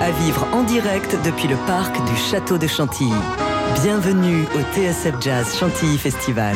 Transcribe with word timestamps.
à 0.00 0.10
vivre 0.10 0.46
en 0.52 0.62
direct 0.62 1.16
depuis 1.24 1.48
le 1.48 1.56
parc 1.66 1.96
du 2.04 2.16
Château 2.16 2.58
de 2.58 2.66
Chantilly. 2.66 3.12
Bienvenue 3.82 4.44
au 4.54 4.74
TSF 4.74 5.14
Jazz 5.20 5.56
Chantilly 5.58 5.98
Festival. 5.98 6.54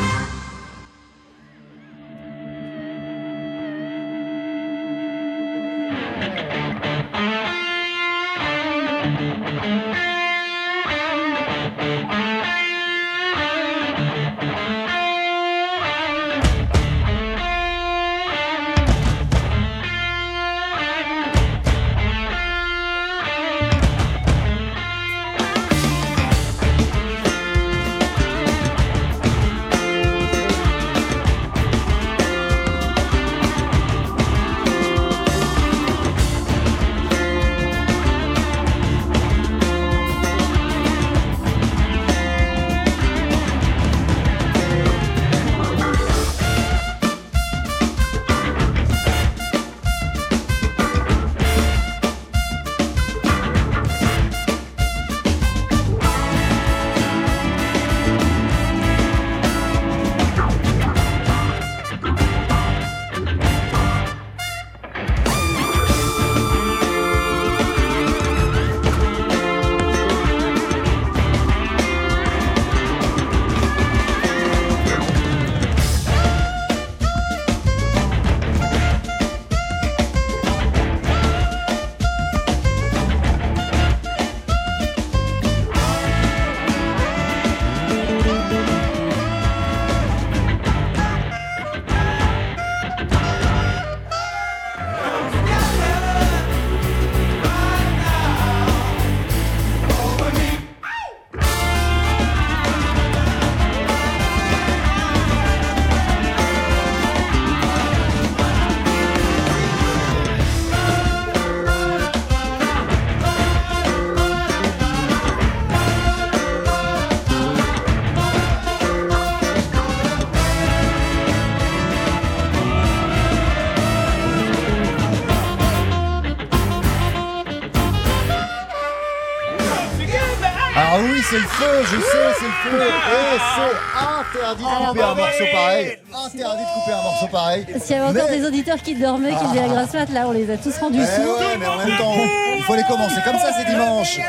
Feu, 131.59 131.83
je 131.83 131.99
sais, 132.01 132.27
c'est 132.39 132.45
le 132.45 132.77
feu. 132.77 132.81
Et 132.81 133.39
c'est 133.55 133.99
interdit 133.99 134.63
de 134.63 134.87
couper 134.87 135.03
un 135.03 135.15
morceau 135.15 135.43
pareil. 135.51 135.97
Interdit 136.13 136.37
de 136.63 136.73
couper 136.79 136.91
un 136.93 137.01
morceau 137.03 137.27
pareil. 137.27 137.65
S'il 137.79 137.95
y 137.95 137.99
avait 137.99 138.19
encore 138.19 138.29
des 138.29 138.45
auditeurs 138.45 138.77
qui 138.81 138.95
dormaient, 138.95 139.31
qui 139.31 139.45
faisaient 139.45 139.61
la 139.61 139.67
grasse 139.67 139.93
mat, 139.93 140.09
là, 140.11 140.25
on 140.27 140.31
les 140.31 140.49
a 140.51 140.57
tous 140.57 140.77
rendus 140.77 140.99
Eh 141.01 141.21
sourds. 141.21 141.39
ouais, 141.39 141.57
mais 141.59 141.67
en 141.67 141.77
même 141.77 141.97
temps, 141.97 142.13
il 142.57 142.63
faut 142.63 142.75
les 142.75 142.83
commencer 142.83 143.21
comme 143.25 143.37
ça, 143.39 143.51
c'est 143.57 143.65
dimanche. 143.65 144.19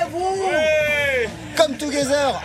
Come 1.57 1.75
Together 1.77 2.41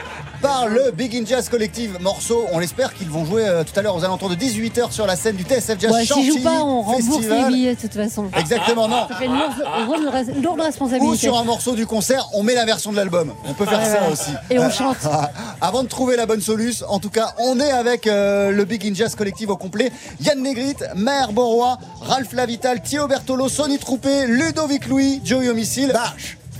par 0.45 0.67
le 0.67 0.91
Big 0.91 1.15
In 1.15 1.25
Jazz 1.25 1.49
Collective 1.49 1.97
morceau. 2.01 2.45
On 2.51 2.59
l'espère 2.59 2.93
qu'ils 2.93 3.09
vont 3.09 3.25
jouer 3.25 3.47
euh, 3.47 3.63
tout 3.63 3.77
à 3.79 3.81
l'heure 3.81 3.95
aux 3.95 4.03
alentours 4.03 4.29
de 4.29 4.35
18h 4.35 4.91
sur 4.91 5.07
la 5.07 5.15
scène 5.15 5.35
du 5.35 5.43
TSF 5.43 5.79
Jazz 5.79 5.91
Ouais, 5.91 6.05
Chantilly 6.05 6.37
jouent 6.37 6.43
pas, 6.43 6.61
on 6.63 6.81
rembourse 6.83 7.15
Festival. 7.23 7.49
les 7.51 7.55
billets 7.57 7.75
de 7.75 7.81
toute 7.81 7.93
façon. 7.93 8.27
Exactement, 8.37 8.87
non. 8.87 9.07
Ça 9.09 9.15
fait 9.15 9.25
une 9.25 9.31
lourde, 9.33 9.53
lourde- 9.87 10.43
lourde 10.43 10.59
Ou 10.59 10.63
responsabilité. 10.63 11.17
sur 11.17 11.35
un 11.37 11.43
morceau 11.43 11.73
du 11.73 11.87
concert, 11.87 12.27
on 12.33 12.43
met 12.43 12.53
la 12.53 12.65
version 12.65 12.91
de 12.91 12.97
l'album. 12.97 13.33
On 13.47 13.53
peut 13.53 13.65
faire 13.65 13.79
Ouais, 13.79 13.85
ça 13.85 14.01
ouais. 14.05 14.11
aussi. 14.11 14.29
Et 14.51 14.59
on 14.59 14.69
chante. 14.69 14.97
Avant 15.61 15.81
de 15.81 15.87
trouver 15.87 16.15
la 16.15 16.27
bonne 16.27 16.41
solution, 16.41 16.85
en 16.89 16.99
tout 16.99 17.09
cas, 17.09 17.33
on 17.39 17.59
est 17.59 17.71
avec 17.71 18.05
euh, 18.05 18.51
le 18.51 18.65
Big 18.65 18.85
In 18.87 18.93
Jazz 18.93 19.15
Collective 19.15 19.49
au 19.49 19.57
complet. 19.57 19.91
Yann 20.21 20.41
Negrit, 20.43 20.75
Mère 20.95 21.31
Borois, 21.31 21.79
Ralph 22.01 22.33
Lavital, 22.33 22.81
Thio 22.83 23.07
Bertolo, 23.07 23.49
Sonny 23.49 23.79
Troupé, 23.79 24.27
Ludovic 24.27 24.85
Louis, 24.87 25.21
Joey 25.25 25.49
Homicile. 25.49 25.91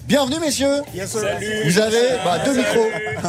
Bienvenue 0.08 0.40
messieurs. 0.40 0.82
Salut. 1.06 1.64
Vous 1.66 1.80
avez 1.80 1.98
bah, 2.24 2.38
deux 2.46 2.54
micros. 2.56 2.86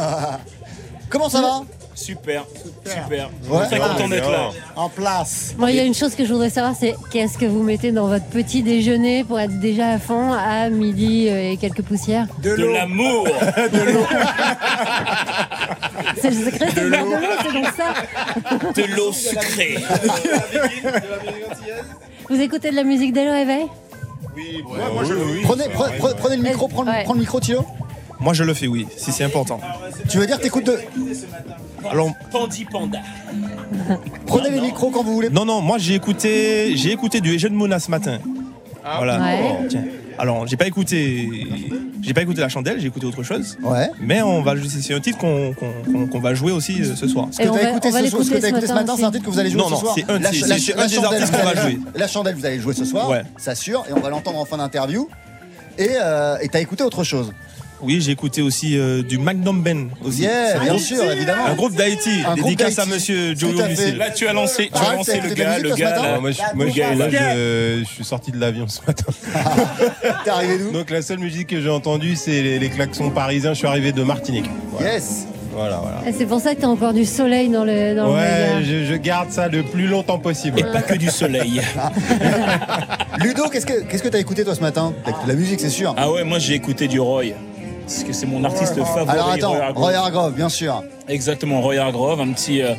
Comment 1.09 1.27
ça 1.29 1.41
va 1.41 1.61
Super, 1.95 2.45
super. 2.85 3.31
Ouais. 3.49 3.65
Très 3.65 3.79
content 3.79 4.07
d'être 4.07 4.29
là. 4.29 4.51
En 4.75 4.87
place. 4.87 5.55
Moi, 5.57 5.71
il 5.71 5.77
y 5.77 5.79
a 5.79 5.83
une 5.83 5.95
chose 5.95 6.13
que 6.13 6.23
je 6.25 6.31
voudrais 6.31 6.51
savoir, 6.51 6.75
c'est 6.79 6.93
qu'est-ce 7.11 7.39
que 7.39 7.45
vous 7.45 7.63
mettez 7.63 7.91
dans 7.91 8.05
votre 8.07 8.25
petit 8.25 8.61
déjeuner 8.61 9.23
pour 9.23 9.39
être 9.39 9.59
déjà 9.59 9.87
à 9.93 9.97
fond 9.97 10.31
à 10.33 10.69
midi 10.69 11.27
euh, 11.27 11.53
et 11.53 11.57
quelques 11.57 11.81
poussières 11.81 12.27
De 12.43 12.51
De 12.51 12.55
l'eau. 12.61 12.71
l'amour. 12.73 13.27
C'est 16.21 16.29
le 16.29 16.45
secret, 16.45 16.67
c'est 16.73 16.81
de 16.81 16.87
l'eau, 16.87 17.15
c'est 17.43 17.53
donc 17.53 17.65
ça. 17.75 17.93
De 18.75 18.83
l'eau 18.95 19.11
sucrée. 19.11 19.77
Vous 22.29 22.39
écoutez 22.39 22.69
de 22.71 22.75
la 22.75 22.83
musique 22.83 23.13
dès 23.13 23.25
le 23.25 23.31
réveil 23.31 23.65
Prenez, 25.43 25.63
pre- 25.65 25.97
pre- 25.97 26.15
prenez 26.15 26.37
le 26.37 26.43
micro, 26.43 26.67
prends, 26.67 26.83
le- 26.83 26.89
Ouais. 26.91 27.03
prends 27.03 27.13
le 27.13 27.19
micro 27.19 27.39
Thio. 27.39 27.65
Moi 28.19 28.33
je 28.33 28.43
le 28.43 28.53
fais 28.55 28.67
oui, 28.67 28.87
si 28.97 29.11
c'est 29.11 29.23
important. 29.23 29.59
Tu 30.09 30.17
veux 30.17 30.25
dire 30.25 30.39
t'écoutes 30.39 30.65
de... 30.65 30.79
Alors 31.89 32.09
Pandi 32.31 32.65
Panda. 32.65 32.99
Prenez 34.25 34.49
les 34.49 34.61
micros 34.61 34.89
quand 34.89 35.03
vous 35.03 35.13
voulez. 35.13 35.29
non 35.29 35.45
non, 35.45 35.61
moi 35.61 35.77
j'ai 35.77 35.93
écouté 35.95 36.75
j'ai 36.75 36.91
écouté 36.91 37.21
du 37.21 37.35
Eugène 37.35 37.53
Mona 37.53 37.79
ce 37.79 37.91
matin. 37.91 38.17
voilà. 38.97 39.19
Ouais. 39.19 39.67
Tiens. 39.69 39.83
Alors, 40.19 40.47
j'ai 40.47 40.57
pas 40.57 40.65
écouté 40.67 41.29
j'ai 42.01 42.13
pas 42.13 42.21
écouté 42.21 42.41
la 42.41 42.49
chandelle, 42.49 42.79
j'ai 42.79 42.87
écouté 42.87 43.05
autre 43.05 43.23
chose. 43.23 43.57
Ouais. 43.61 43.89
Mais 43.99 44.21
on 44.21 44.41
va 44.41 44.53
c'est 44.61 44.81
c'est 44.81 44.93
un 44.93 44.99
titre 44.99 45.17
qu'on 45.17 45.53
qu'on- 45.53 45.71
qu'on- 45.91 46.07
qu'on 46.07 46.19
va 46.19 46.33
jouer 46.33 46.51
aussi 46.51 46.81
euh, 46.81 46.95
ce 46.95 47.07
soir. 47.07 47.27
Ce 47.31 47.37
que 47.37 47.43
Et 47.43 47.49
on 47.49 47.53
t'as 47.53 47.63
va- 47.63 47.69
écouté 47.69 47.87
on 47.89 47.91
va 47.91 47.99
ce 48.03 48.07
soir, 48.09 48.23
ce 48.23 48.29
que 48.29 48.33
l'écouter 48.35 48.41
t'as 48.41 48.47
ce 48.47 48.51
écouté 48.51 48.67
ce 48.67 48.73
matin 48.73 48.93
c'est 48.97 49.03
un 49.03 49.11
titre 49.11 49.25
que 49.25 49.29
vous 49.31 49.39
allez 49.39 49.49
jouer 49.49 49.59
Non, 49.61 49.67
ce 49.67 49.71
non, 49.73 49.79
soir. 49.79 49.95
c'est 49.95 50.09
un- 50.09 50.19
La, 50.19 50.31
c'est- 50.31 50.43
un 50.43 50.55
des 50.55 50.59
chandelle, 50.95 51.03
artistes 51.21 51.31
vous 51.31 51.37
qu'on 51.37 51.43
va 51.43 51.49
allez- 51.49 51.61
jouer. 51.75 51.79
La 51.95 52.07
chandelle, 52.07 52.35
vous 52.35 52.45
allez 52.45 52.55
le 52.57 52.61
jouer 52.61 52.73
ce 52.73 52.85
soir, 52.85 53.09
Ouais. 53.09 53.23
ça 53.37 53.53
sûr, 53.55 53.83
et 53.89 53.93
on 53.93 53.99
va 53.99 54.09
l'entendre 54.09 54.39
en 54.39 54.45
fin 54.45 54.57
d'interview. 54.57 55.07
Et 55.77 55.89
euh, 56.01 56.37
et 56.41 56.47
t'as 56.49 56.59
écouté 56.61 56.83
autre 56.83 57.03
chose. 57.03 57.33
Oui, 57.81 58.01
j'ai 58.01 58.11
écouté 58.11 58.41
aussi 58.41 58.77
euh, 58.77 59.03
du 59.03 59.17
Magnum 59.19 59.61
Ben 59.61 59.89
aussi. 60.03 60.21
Yeah, 60.23 60.59
bien 60.59 60.73
groupe- 60.73 60.81
sûr, 60.81 61.11
évidemment. 61.11 61.45
Un 61.45 61.53
groupe 61.55 61.75
d'Haïti, 61.75 62.09
dédicace 62.35 62.79
à 62.79 62.85
monsieur 62.87 63.35
Joey. 63.35 63.53
Là, 63.97 64.09
tu 64.09 64.27
as 64.27 64.33
lancé, 64.33 64.63
tu 64.65 64.71
Ah, 64.73 64.89
as 64.91 64.95
lancé 64.95 65.21
le 65.21 65.33
gars, 65.35 65.59
le 65.59 65.75
gars. 65.75 65.89
matin 65.91 66.01
là. 66.03 66.19
moi, 66.19 66.31
je, 66.31 66.39
moi, 66.55 66.65
je- 66.73 66.97
là, 66.97 67.09
je, 67.09 67.83
je 67.83 67.93
suis 67.93 68.03
sorti 68.03 68.31
de 68.31 68.39
l'avion 68.39 68.67
ce 68.67 68.79
matin. 68.87 69.05
T'es 70.23 70.29
arrivé 70.29 70.57
d'où 70.57 70.71
Donc 70.71 70.89
la 70.89 71.01
seule 71.03 71.19
musique 71.19 71.47
que 71.47 71.61
j'ai 71.61 71.69
entendue, 71.69 72.15
c'est 72.15 72.41
les, 72.41 72.57
les 72.59 72.69
klaxons 72.69 73.11
parisiens. 73.11 73.53
Je 73.53 73.59
suis 73.59 73.67
arrivé 73.67 73.91
de 73.91 74.01
Martinique. 74.03 74.49
Voilà, 74.71 74.93
Yes. 74.93 75.27
voilà. 75.53 75.77
voilà. 75.77 76.01
Et 76.09 76.13
C'est 76.17 76.25
pour 76.25 76.39
ça 76.41 76.55
que 76.55 76.61
t'as 76.61 76.67
encore 76.67 76.93
du 76.93 77.05
soleil 77.05 77.49
dans 77.49 77.63
le, 77.63 77.95
dans 77.95 78.11
Ouais, 78.13 78.63
je, 78.63 78.85
je 78.85 78.93
garde 78.95 79.29
ça 79.31 79.47
le 79.49 79.61
plus 79.63 79.85
longtemps 79.87 80.17
possible. 80.19 80.59
Et 80.59 80.63
pas 80.63 80.81
que 80.81 80.95
du 80.95 81.09
soleil. 81.09 81.61
Ludo, 83.19 83.49
qu'est-ce 83.49 83.65
que 83.65 83.81
qu'est-ce 83.83 84.03
que 84.03 84.09
t'as 84.09 84.19
écouté 84.19 84.43
toi 84.43 84.55
ce 84.55 84.61
matin? 84.61 84.93
La 85.27 85.33
musique, 85.35 85.59
c'est 85.59 85.69
sûr. 85.69 85.93
Ah 85.97 86.11
ouais, 86.11 86.23
moi 86.23 86.39
j'ai 86.39 86.53
écouté 86.55 86.87
du 86.87 86.99
Roy. 86.99 87.33
Parce 87.87 88.03
que 88.03 88.11
c'est 88.11 88.25
mon 88.25 88.43
artiste 88.43 88.75
favori. 88.75 89.09
Alors 89.09 89.31
attends, 89.31 89.51
Roy 89.51 89.63
Hargrove. 89.63 89.83
Roy 89.85 89.93
Hargrove, 89.93 90.33
bien 90.33 90.49
sûr. 90.49 90.83
Exactement, 91.07 91.61
Roy 91.61 91.77
Hargrove, 91.77 92.19
un 92.19 92.33
petit, 92.33 92.61
euh, 92.61 92.73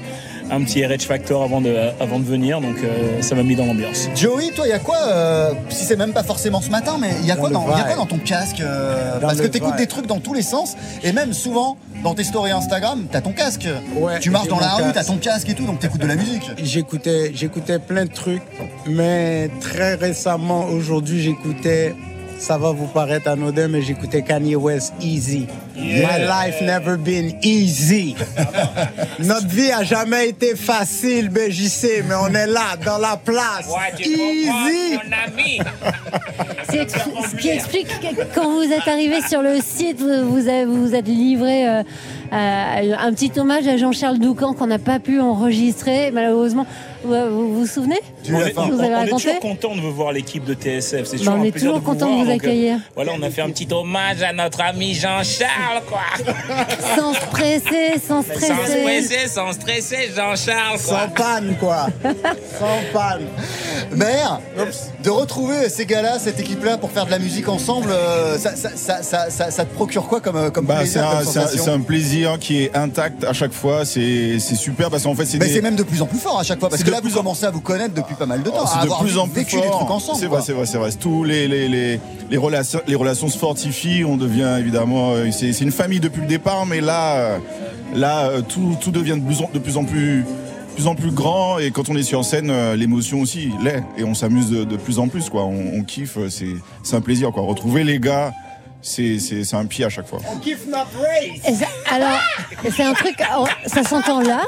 un 0.50 0.62
petit 0.62 0.84
RH 0.84 1.06
Factor 1.06 1.42
avant 1.42 1.62
de, 1.62 1.74
avant 1.98 2.18
de 2.18 2.24
venir, 2.24 2.60
donc 2.60 2.76
euh, 2.82 3.22
ça 3.22 3.34
m'a 3.34 3.42
mis 3.42 3.56
dans 3.56 3.64
l'ambiance. 3.64 4.08
Joey, 4.14 4.50
toi, 4.54 4.66
il 4.66 4.70
y 4.70 4.74
a 4.74 4.78
quoi 4.78 4.98
euh, 4.98 5.52
Si 5.70 5.86
c'est 5.86 5.96
même 5.96 6.12
pas 6.12 6.22
forcément 6.22 6.60
ce 6.60 6.68
matin, 6.68 6.98
mais 7.00 7.12
il 7.20 7.26
y 7.26 7.30
a 7.30 7.36
quoi 7.36 7.48
Dans 7.48 7.60
dans, 7.62 7.68
le 7.68 7.72
il 7.72 7.78
y 7.78 7.80
a 7.80 7.84
quoi 7.84 7.94
vibe. 7.94 7.98
dans 8.00 8.06
ton 8.06 8.18
casque 8.18 8.60
euh, 8.60 9.18
Dans 9.18 9.28
Parce 9.28 9.40
que 9.40 9.46
t'écoutes 9.46 9.76
des 9.76 9.86
trucs 9.86 10.06
dans 10.06 10.20
tous 10.20 10.34
les 10.34 10.42
sens, 10.42 10.76
et 11.02 11.12
même 11.12 11.32
souvent 11.32 11.78
dans 12.04 12.14
tes 12.14 12.24
stories 12.24 12.50
Instagram, 12.50 13.06
t'as 13.10 13.22
ton 13.22 13.32
casque. 13.32 13.66
Ouais, 13.96 14.20
tu 14.20 14.30
marches 14.30 14.48
dans 14.48 14.60
la 14.60 14.74
rue, 14.74 14.92
t'as 14.92 15.04
ton 15.04 15.16
casque 15.16 15.48
et 15.48 15.54
tout, 15.54 15.64
donc 15.64 15.78
t'écoutes 15.78 16.02
de 16.02 16.06
la 16.06 16.16
musique. 16.16 16.50
J'écoutais, 16.62 17.32
j'écoutais 17.34 17.78
plein 17.78 18.04
de 18.04 18.12
trucs, 18.12 18.42
mais 18.86 19.50
très 19.60 19.94
récemment, 19.94 20.66
aujourd'hui, 20.66 21.22
j'écoutais 21.22 21.94
ça 22.38 22.56
va 22.56 22.72
vous 22.72 22.86
paraître 22.86 23.28
anodin, 23.28 23.68
mais 23.68 23.82
j'écoutais 23.82 24.22
Kanye 24.22 24.56
West 24.56 24.92
Easy. 25.00 25.46
My 25.76 26.18
life 26.26 26.60
never 26.62 26.96
been 26.96 27.36
easy. 27.42 28.14
Notre 29.18 29.46
vie 29.48 29.70
a 29.72 29.82
jamais 29.84 30.28
été 30.30 30.54
facile, 30.56 31.28
BJC, 31.30 32.04
mais 32.08 32.14
on 32.14 32.28
est 32.34 32.46
là, 32.46 32.76
dans 32.84 32.98
la 32.98 33.16
place. 33.16 33.68
Easy. 33.98 34.98
Ce 36.70 37.34
qui 37.34 37.38
qui 37.38 37.48
explique 37.48 37.88
que 37.88 38.22
quand 38.34 38.52
vous 38.52 38.70
êtes 38.72 38.86
arrivé 38.86 39.20
sur 39.28 39.42
le 39.42 39.58
site, 39.60 40.00
vous 40.00 40.30
vous 40.30 40.48
avez- 40.48 40.64
vous 40.66 40.86
vous 40.86 40.94
êtes 40.94 41.06
livré 41.08 41.66
euh, 41.68 41.82
à 42.30 42.80
un 43.04 43.12
petit 43.12 43.32
hommage 43.38 43.66
à 43.66 43.76
Jean-Charles 43.76 44.18
Doucan 44.18 44.52
qu'on 44.52 44.66
n'a 44.66 44.78
pas 44.78 44.98
pu 44.98 45.18
enregistrer. 45.20 46.10
Malheureusement, 46.12 46.66
vous 47.04 47.14
vous, 47.30 47.54
vous 47.60 47.66
souvenez 47.66 48.00
On 48.30 48.40
est, 48.40 48.44
fait. 48.50 48.58
on- 48.58 48.68
Vous 48.68 48.80
avez 48.80 48.88
on 48.88 48.90
est 48.90 48.94
raconté 48.94 49.22
toujours 49.24 49.40
content 49.40 49.74
de 49.76 49.80
vous 49.80 49.92
voir 49.94 50.12
l'équipe 50.12 50.44
de 50.44 50.54
TSF. 50.54 51.06
C'est 51.06 51.12
Bah, 51.12 51.18
toujours 51.18 51.34
on 51.38 51.44
est 51.44 51.52
toujours 51.52 51.82
content 51.82 52.06
de 52.06 52.12
voir. 52.12 52.24
vous 52.24 52.24
Donc, 52.24 52.28
euh, 52.30 52.34
accueillir. 52.48 52.78
voilà, 52.94 53.12
on 53.18 53.22
a 53.22 53.30
fait 53.30 53.42
un 53.42 53.50
petit 53.50 53.68
hommage 53.72 54.22
à 54.22 54.32
notre 54.32 54.60
ami 54.60 54.94
Jean-Charles, 54.94 55.82
quoi. 55.88 56.00
Sans 56.96 57.14
se 57.14 57.26
presser, 57.26 57.98
sans 58.06 58.22
Sans 58.22 58.34
stresser. 58.34 58.80
stresser, 58.80 59.28
sans 59.28 59.52
stresser, 59.52 60.10
Jean-Charles. 60.16 60.78
Sans 60.78 61.08
panne, 61.14 61.56
quoi. 61.58 61.86
Sans 62.58 62.92
panne. 62.92 63.26
Mère, 63.92 64.40
de 65.08 65.12
retrouver 65.12 65.70
ces 65.70 65.86
gars-là, 65.86 66.18
cette 66.18 66.38
équipe-là, 66.38 66.76
pour 66.76 66.90
faire 66.90 67.06
de 67.06 67.10
la 67.10 67.18
musique 67.18 67.48
ensemble, 67.48 67.88
euh, 67.90 68.36
ça, 68.36 68.50
ça, 68.56 69.02
ça, 69.02 69.50
ça, 69.50 69.64
te 69.64 69.74
procure 69.74 70.06
quoi 70.06 70.20
comme, 70.20 70.36
euh, 70.36 70.50
comme 70.50 70.66
Bah, 70.66 70.76
plaisir, 70.80 71.02
c'est 71.24 71.70
un- 71.70 71.80
plaisir 71.80 72.38
qui 72.38 72.64
est 72.64 72.76
intact 72.76 73.24
à 73.24 73.32
chaque 73.32 73.54
fois. 73.54 73.86
C'est 73.86 74.38
super 74.38 74.90
parce 74.90 75.04
qu'en 75.04 75.14
fait, 75.14 75.24
c'est 75.24 75.38
Mais 75.38 75.46
des- 75.46 75.54
c'est 75.54 75.62
même 75.62 75.76
de 75.76 75.82
plus 75.82 76.02
en 76.02 76.06
plus 76.06 76.18
fort 76.18 76.38
à 76.38 76.42
chaque 76.42 76.60
fois, 76.60 76.68
parce 76.68 76.82
que 76.84 76.90
là, 76.90 77.00
vous 77.02 77.14
en- 77.14 77.18
commencez 77.18 77.46
à 77.46 77.50
vous 77.50 77.62
connaître 77.62 77.94
depuis 77.94 78.16
pas 78.16 78.26
mal 78.26 78.42
de 78.42 78.50
temps, 78.50 78.64
à 78.64 78.66
c'est 78.66 78.76
de 78.80 78.82
avoir 78.82 79.00
plus 79.00 79.16
en 79.16 79.26
plus 79.28 79.40
vécu 79.40 79.56
fort. 79.56 79.64
des 79.64 79.70
trucs 79.70 79.90
ensemble. 79.90 80.18
C'est 80.20 80.26
vrai, 80.26 80.40
c'est 80.44 80.52
vrai, 80.52 80.66
c'est 80.66 80.76
vrai. 80.78 80.90
Tous 80.92 81.24
les, 81.24 81.48
les, 81.48 81.68
les, 81.68 82.00
les 82.30 82.36
relations, 82.36 82.80
les 82.86 82.94
relations 82.94 83.28
se 83.28 83.38
fortifient. 83.38 84.04
On 84.04 84.18
devient 84.18 84.56
évidemment, 84.58 85.12
euh, 85.12 85.30
c'est 85.32 85.58
une 85.62 85.72
famille 85.72 86.00
depuis 86.00 86.20
le 86.20 86.26
départ, 86.28 86.66
mais 86.66 86.82
là, 86.82 87.38
là, 87.94 88.30
tout, 88.46 88.76
tout 88.78 88.90
devient 88.90 89.16
de 89.18 89.24
plus 89.24 89.40
en, 89.40 89.48
de 89.54 89.58
plus 89.58 89.78
en 89.78 89.84
plus, 90.78 90.82
plus 90.82 90.86
en 90.88 90.94
plus 90.94 91.10
grand. 91.10 91.58
Et 91.58 91.70
quand 91.70 91.88
on 91.88 91.96
est 91.96 92.02
sur 92.02 92.24
scène, 92.24 92.50
euh, 92.50 92.76
l'émotion 92.76 93.20
aussi 93.20 93.50
l'est. 93.62 93.82
Et 93.96 94.04
on 94.04 94.14
s'amuse 94.14 94.50
de, 94.50 94.64
de 94.64 94.76
plus 94.76 94.98
en 94.98 95.08
plus, 95.08 95.28
quoi. 95.28 95.44
On, 95.44 95.78
on 95.78 95.82
kiffe. 95.84 96.16
euh, 96.18 96.28
C'est, 96.30 96.54
c'est 96.82 96.96
un 96.96 97.00
plaisir, 97.00 97.30
quoi. 97.32 97.42
Retrouver 97.42 97.84
les 97.84 97.98
gars, 97.98 98.32
c'est, 98.80 99.18
c'est, 99.18 99.44
c'est 99.44 99.56
un 99.56 99.66
pied 99.66 99.84
à 99.84 99.88
chaque 99.88 100.06
fois. 100.06 100.20
On 100.32 100.38
kiffe 100.38 100.66
notre 100.68 100.96
race. 100.98 101.48
Et 101.48 101.54
ça- 101.54 101.66
alors, 101.90 102.20
c'est 102.74 102.82
un 102.84 102.92
truc, 102.94 103.16
ça 103.66 103.82
s'entend 103.82 104.20
là, 104.20 104.42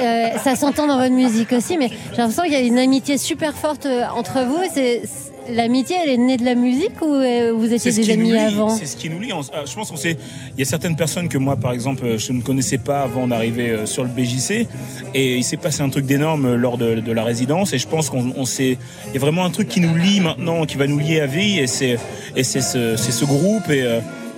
euh, 0.00 0.28
ça 0.42 0.56
s'entend 0.56 0.86
dans 0.86 0.96
votre 0.98 1.12
musique 1.14 1.52
aussi, 1.52 1.76
mais 1.76 1.88
j'ai 2.12 2.16
l'impression 2.18 2.44
qu'il 2.44 2.52
y 2.52 2.56
a 2.56 2.60
une 2.60 2.78
amitié 2.78 3.18
super 3.18 3.54
forte 3.54 3.86
entre 4.16 4.42
vous. 4.44 4.58
C'est 4.72 5.02
c'est- 5.04 5.23
L'amitié, 5.50 5.96
elle 6.02 6.10
est 6.10 6.16
née 6.16 6.36
de 6.36 6.44
la 6.44 6.54
musique 6.54 7.00
ou 7.02 7.12
euh, 7.14 7.52
vous 7.54 7.72
étiez 7.72 7.92
des 7.92 8.10
amis 8.10 8.36
avant 8.36 8.70
C'est 8.70 8.86
ce 8.86 8.96
qui 8.96 9.10
nous 9.10 9.20
lie. 9.20 9.30
Euh, 9.32 9.66
Je 9.66 9.74
pense 9.74 9.90
qu'on 9.90 9.96
sait. 9.96 10.16
Il 10.56 10.60
y 10.60 10.62
a 10.62 10.64
certaines 10.64 10.96
personnes 10.96 11.28
que 11.28 11.36
moi, 11.38 11.56
par 11.56 11.72
exemple, 11.72 12.04
euh, 12.04 12.18
je 12.18 12.32
ne 12.32 12.40
connaissais 12.40 12.78
pas 12.78 13.02
avant 13.02 13.26
d'arriver 13.28 13.86
sur 13.86 14.04
le 14.04 14.08
BJC, 14.08 14.66
et 15.14 15.36
il 15.36 15.44
s'est 15.44 15.56
passé 15.58 15.82
un 15.82 15.90
truc 15.90 16.06
d'énorme 16.06 16.54
lors 16.54 16.78
de, 16.78 16.96
de 17.00 17.12
la 17.12 17.24
résidence. 17.24 17.72
Et 17.74 17.78
je 17.78 17.86
pense 17.86 18.08
qu'on 18.10 18.32
on 18.36 18.44
s'est. 18.44 18.78
Il 19.08 19.14
y 19.14 19.16
a 19.16 19.20
vraiment 19.20 19.44
un 19.44 19.50
truc 19.50 19.68
qui 19.68 19.80
nous 19.80 19.94
lie 19.94 20.20
maintenant, 20.20 20.64
qui 20.64 20.76
va 20.76 20.86
nous 20.86 20.98
lier 20.98 21.20
à 21.20 21.26
vie, 21.26 21.58
et 21.58 21.66
c'est 21.66 21.98
et 22.36 22.42
c'est 22.42 22.60
ce, 22.62 22.96
c'est 22.96 23.12
ce 23.12 23.24
groupe 23.24 23.68
et. 23.70 23.84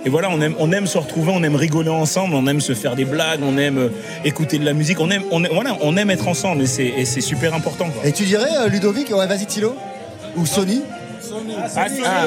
et 0.05 0.09
voilà, 0.09 0.29
on 0.31 0.39
aime, 0.41 0.55
on 0.59 0.71
aime 0.71 0.87
se 0.87 0.97
retrouver, 0.97 1.31
on 1.33 1.43
aime 1.43 1.55
rigoler 1.55 1.89
ensemble, 1.89 2.35
on 2.35 2.47
aime 2.47 2.61
se 2.61 2.73
faire 2.73 2.95
des 2.95 3.05
blagues, 3.05 3.39
on 3.43 3.57
aime 3.57 3.89
écouter 4.23 4.57
de 4.59 4.65
la 4.65 4.73
musique, 4.73 4.99
on 4.99 5.09
aime, 5.09 5.23
on 5.31 5.43
aime- 5.43 5.51
voilà, 5.53 5.77
on 5.81 5.97
aime 5.97 6.09
être 6.11 6.27
ensemble 6.27 6.61
et 6.63 6.67
c'est, 6.67 7.21
super 7.21 7.53
important. 7.53 7.85
Quoi. 7.89 8.07
Et 8.07 8.11
tu 8.13 8.23
dirais, 8.23 8.69
Ludovic, 8.69 9.09
ouais, 9.11 9.27
vas-y, 9.27 9.45
Thilo 9.47 9.75
Ou 10.37 10.45
Sony 10.45 10.81
Ah. 12.05 12.25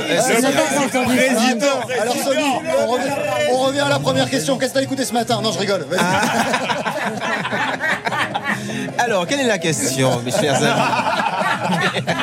Alors 2.00 2.14
Sony, 2.16 2.42
on 2.78 2.86
revient, 2.90 3.10
on 3.52 3.56
revient 3.58 3.80
à 3.80 3.88
la 3.88 3.98
première 3.98 4.30
question. 4.30 4.56
Qu'est-ce 4.58 4.72
que 4.72 4.78
t'as 4.78 4.84
écouté 4.84 5.04
ce 5.04 5.12
matin? 5.12 5.40
Non, 5.42 5.52
je 5.52 5.58
rigole. 5.58 5.84
Vas-y. 5.90 6.00
Alors, 8.98 9.26
quelle 9.26 9.40
est 9.40 9.46
la 9.46 9.58
question, 9.58 10.20
mes 10.24 10.30
chers 10.30 10.62
amis? 10.62 12.10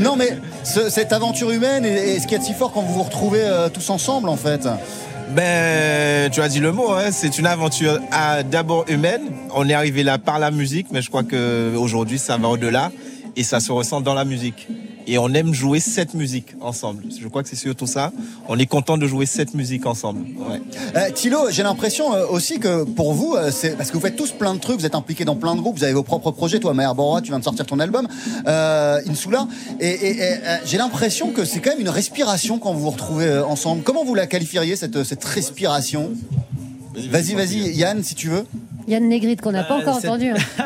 Non, 0.00 0.14
mais 0.14 0.38
ce- 0.62 0.90
cette 0.90 1.12
aventure 1.12 1.50
humaine 1.50 1.84
et, 1.84 2.12
et 2.14 2.20
ce 2.20 2.28
qu'il 2.28 2.32
y 2.32 2.34
a 2.36 2.38
de 2.38 2.44
si 2.44 2.54
fort 2.54 2.70
quand 2.72 2.82
vous 2.82 2.94
vous 2.94 3.02
retrouvez 3.02 3.42
euh, 3.42 3.68
tous 3.68 3.90
ensemble, 3.90 4.28
en 4.28 4.36
fait? 4.36 4.68
Ben, 5.30 6.30
tu 6.30 6.40
as 6.40 6.48
dit 6.48 6.60
le 6.60 6.70
mot, 6.70 6.92
hein, 6.92 7.08
c'est 7.10 7.36
une 7.38 7.46
aventure 7.48 7.98
à- 8.12 8.44
d'abord 8.44 8.84
humaine. 8.88 9.22
On 9.54 9.68
est 9.68 9.74
arrivé 9.74 10.04
là 10.04 10.16
par 10.18 10.38
la 10.38 10.52
musique, 10.52 10.86
mais 10.92 11.02
je 11.02 11.08
crois 11.08 11.24
que 11.24 11.74
aujourd'hui 11.76 12.18
ça 12.20 12.36
va 12.36 12.46
au-delà 12.48 12.92
et 13.34 13.42
ça 13.42 13.58
se 13.58 13.72
ressent 13.72 14.00
dans 14.00 14.14
la 14.14 14.24
musique. 14.24 14.68
Et 15.10 15.16
on 15.16 15.32
aime 15.32 15.54
jouer 15.54 15.80
cette 15.80 16.12
musique 16.12 16.48
ensemble. 16.60 17.04
Je 17.18 17.26
crois 17.28 17.42
que 17.42 17.48
c'est 17.48 17.56
surtout 17.56 17.86
ça. 17.86 18.12
On 18.46 18.58
est 18.58 18.66
content 18.66 18.98
de 18.98 19.06
jouer 19.06 19.24
cette 19.24 19.54
musique 19.54 19.86
ensemble. 19.86 20.20
Ouais. 20.36 20.60
Euh, 20.96 21.10
Thilo, 21.14 21.50
j'ai 21.50 21.62
l'impression 21.62 22.14
euh, 22.14 22.26
aussi 22.28 22.58
que 22.60 22.84
pour 22.84 23.14
vous, 23.14 23.34
euh, 23.34 23.50
c'est 23.50 23.70
parce 23.76 23.90
que 23.90 23.94
vous 23.94 24.02
faites 24.02 24.16
tous 24.16 24.32
plein 24.32 24.52
de 24.54 24.60
trucs, 24.60 24.78
vous 24.78 24.84
êtes 24.86 24.94
impliqués 24.94 25.24
dans 25.24 25.34
plein 25.34 25.54
de 25.56 25.60
groupes, 25.60 25.78
vous 25.78 25.84
avez 25.84 25.94
vos 25.94 26.02
propres 26.02 26.30
projets. 26.30 26.58
Toi, 26.60 26.74
Maher 26.74 26.94
Bora, 26.94 27.22
tu 27.22 27.30
viens 27.30 27.38
de 27.38 27.44
sortir 27.44 27.64
ton 27.64 27.78
album, 27.80 28.06
euh, 28.46 29.00
Insula, 29.08 29.48
et, 29.80 29.88
et- 29.88 30.10
et, 30.20 30.34
j'ai 30.66 30.76
l'impression 30.76 31.30
que 31.30 31.46
c'est 31.46 31.60
quand 31.60 31.70
même 31.70 31.80
une 31.80 31.88
respiration 31.88 32.58
quand 32.58 32.74
vous 32.74 32.80
vous 32.80 32.90
retrouvez 32.90 33.38
ensemble. 33.38 33.82
Comment 33.82 34.04
vous 34.04 34.14
la 34.14 34.26
qualifieriez 34.26 34.76
cette, 34.76 35.04
cette 35.04 35.24
respiration? 35.24 36.10
Vas-y, 37.10 37.34
vas-y, 37.34 37.70
Yann, 37.76 38.02
si 38.02 38.14
tu 38.14 38.28
veux. 38.28 38.44
Yann 38.88 39.08
Négrite 39.08 39.40
qu'on 39.40 39.52
n'a 39.52 39.64
pas 39.64 39.76
Euh, 39.78 39.80
encore 39.82 39.96
entendu. 39.96 40.30
hein. 40.30 40.36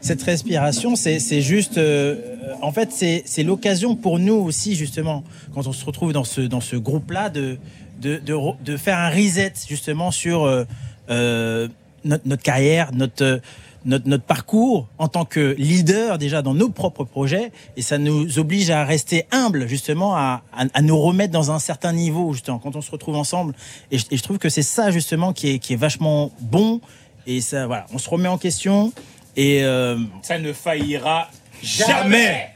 Cette 0.00 0.22
respiration, 0.22 0.96
c'est 0.96 1.18
c'est 1.18 1.40
juste. 1.40 1.78
euh, 1.78 2.16
en 2.64 2.72
fait, 2.72 2.90
c'est 2.92 3.42
l'occasion 3.42 3.96
pour 3.96 4.18
nous 4.18 4.34
aussi, 4.34 4.74
justement, 4.74 5.22
quand 5.54 5.66
on 5.66 5.72
se 5.72 5.84
retrouve 5.84 6.12
dans 6.12 6.24
ce, 6.24 6.40
dans 6.40 6.60
ce 6.60 6.76
groupe-là, 6.76 7.30
de, 7.30 7.58
de, 8.00 8.16
de, 8.18 8.36
de 8.64 8.76
faire 8.76 8.98
un 8.98 9.10
reset, 9.10 9.52
justement, 9.68 10.10
sur 10.10 10.44
euh, 10.44 10.64
euh, 11.10 11.68
notre, 12.04 12.26
notre 12.28 12.42
carrière, 12.42 12.90
notre. 12.92 13.22
euh, 13.24 13.38
Notre, 13.86 14.08
notre 14.08 14.24
parcours 14.24 14.88
en 14.96 15.08
tant 15.08 15.26
que 15.26 15.54
leader 15.58 16.16
déjà 16.16 16.40
dans 16.40 16.54
nos 16.54 16.70
propres 16.70 17.04
projets 17.04 17.52
et 17.76 17.82
ça 17.82 17.98
nous 17.98 18.38
oblige 18.38 18.70
à 18.70 18.82
rester 18.82 19.26
humble 19.30 19.68
justement 19.68 20.16
à, 20.16 20.40
à, 20.56 20.64
à 20.72 20.80
nous 20.80 20.98
remettre 20.98 21.32
dans 21.34 21.50
un 21.50 21.58
certain 21.58 21.92
niveau 21.92 22.32
justement 22.32 22.58
quand 22.58 22.76
on 22.76 22.80
se 22.80 22.90
retrouve 22.90 23.16
ensemble 23.16 23.52
et 23.90 23.98
je, 23.98 24.06
et 24.10 24.16
je 24.16 24.22
trouve 24.22 24.38
que 24.38 24.48
c'est 24.48 24.62
ça 24.76 24.90
justement 24.90 25.34
qui 25.34 25.50
est, 25.50 25.58
qui 25.58 25.74
est 25.74 25.76
vachement 25.88 26.32
bon 26.40 26.80
et 27.26 27.42
ça 27.42 27.66
voilà 27.66 27.84
on 27.92 27.98
se 27.98 28.08
remet 28.08 28.30
en 28.30 28.38
question 28.38 28.90
et 29.36 29.62
euh, 29.64 29.98
Ça 30.22 30.38
ne 30.38 30.54
faillira 30.54 31.28
jamais. 31.62 32.53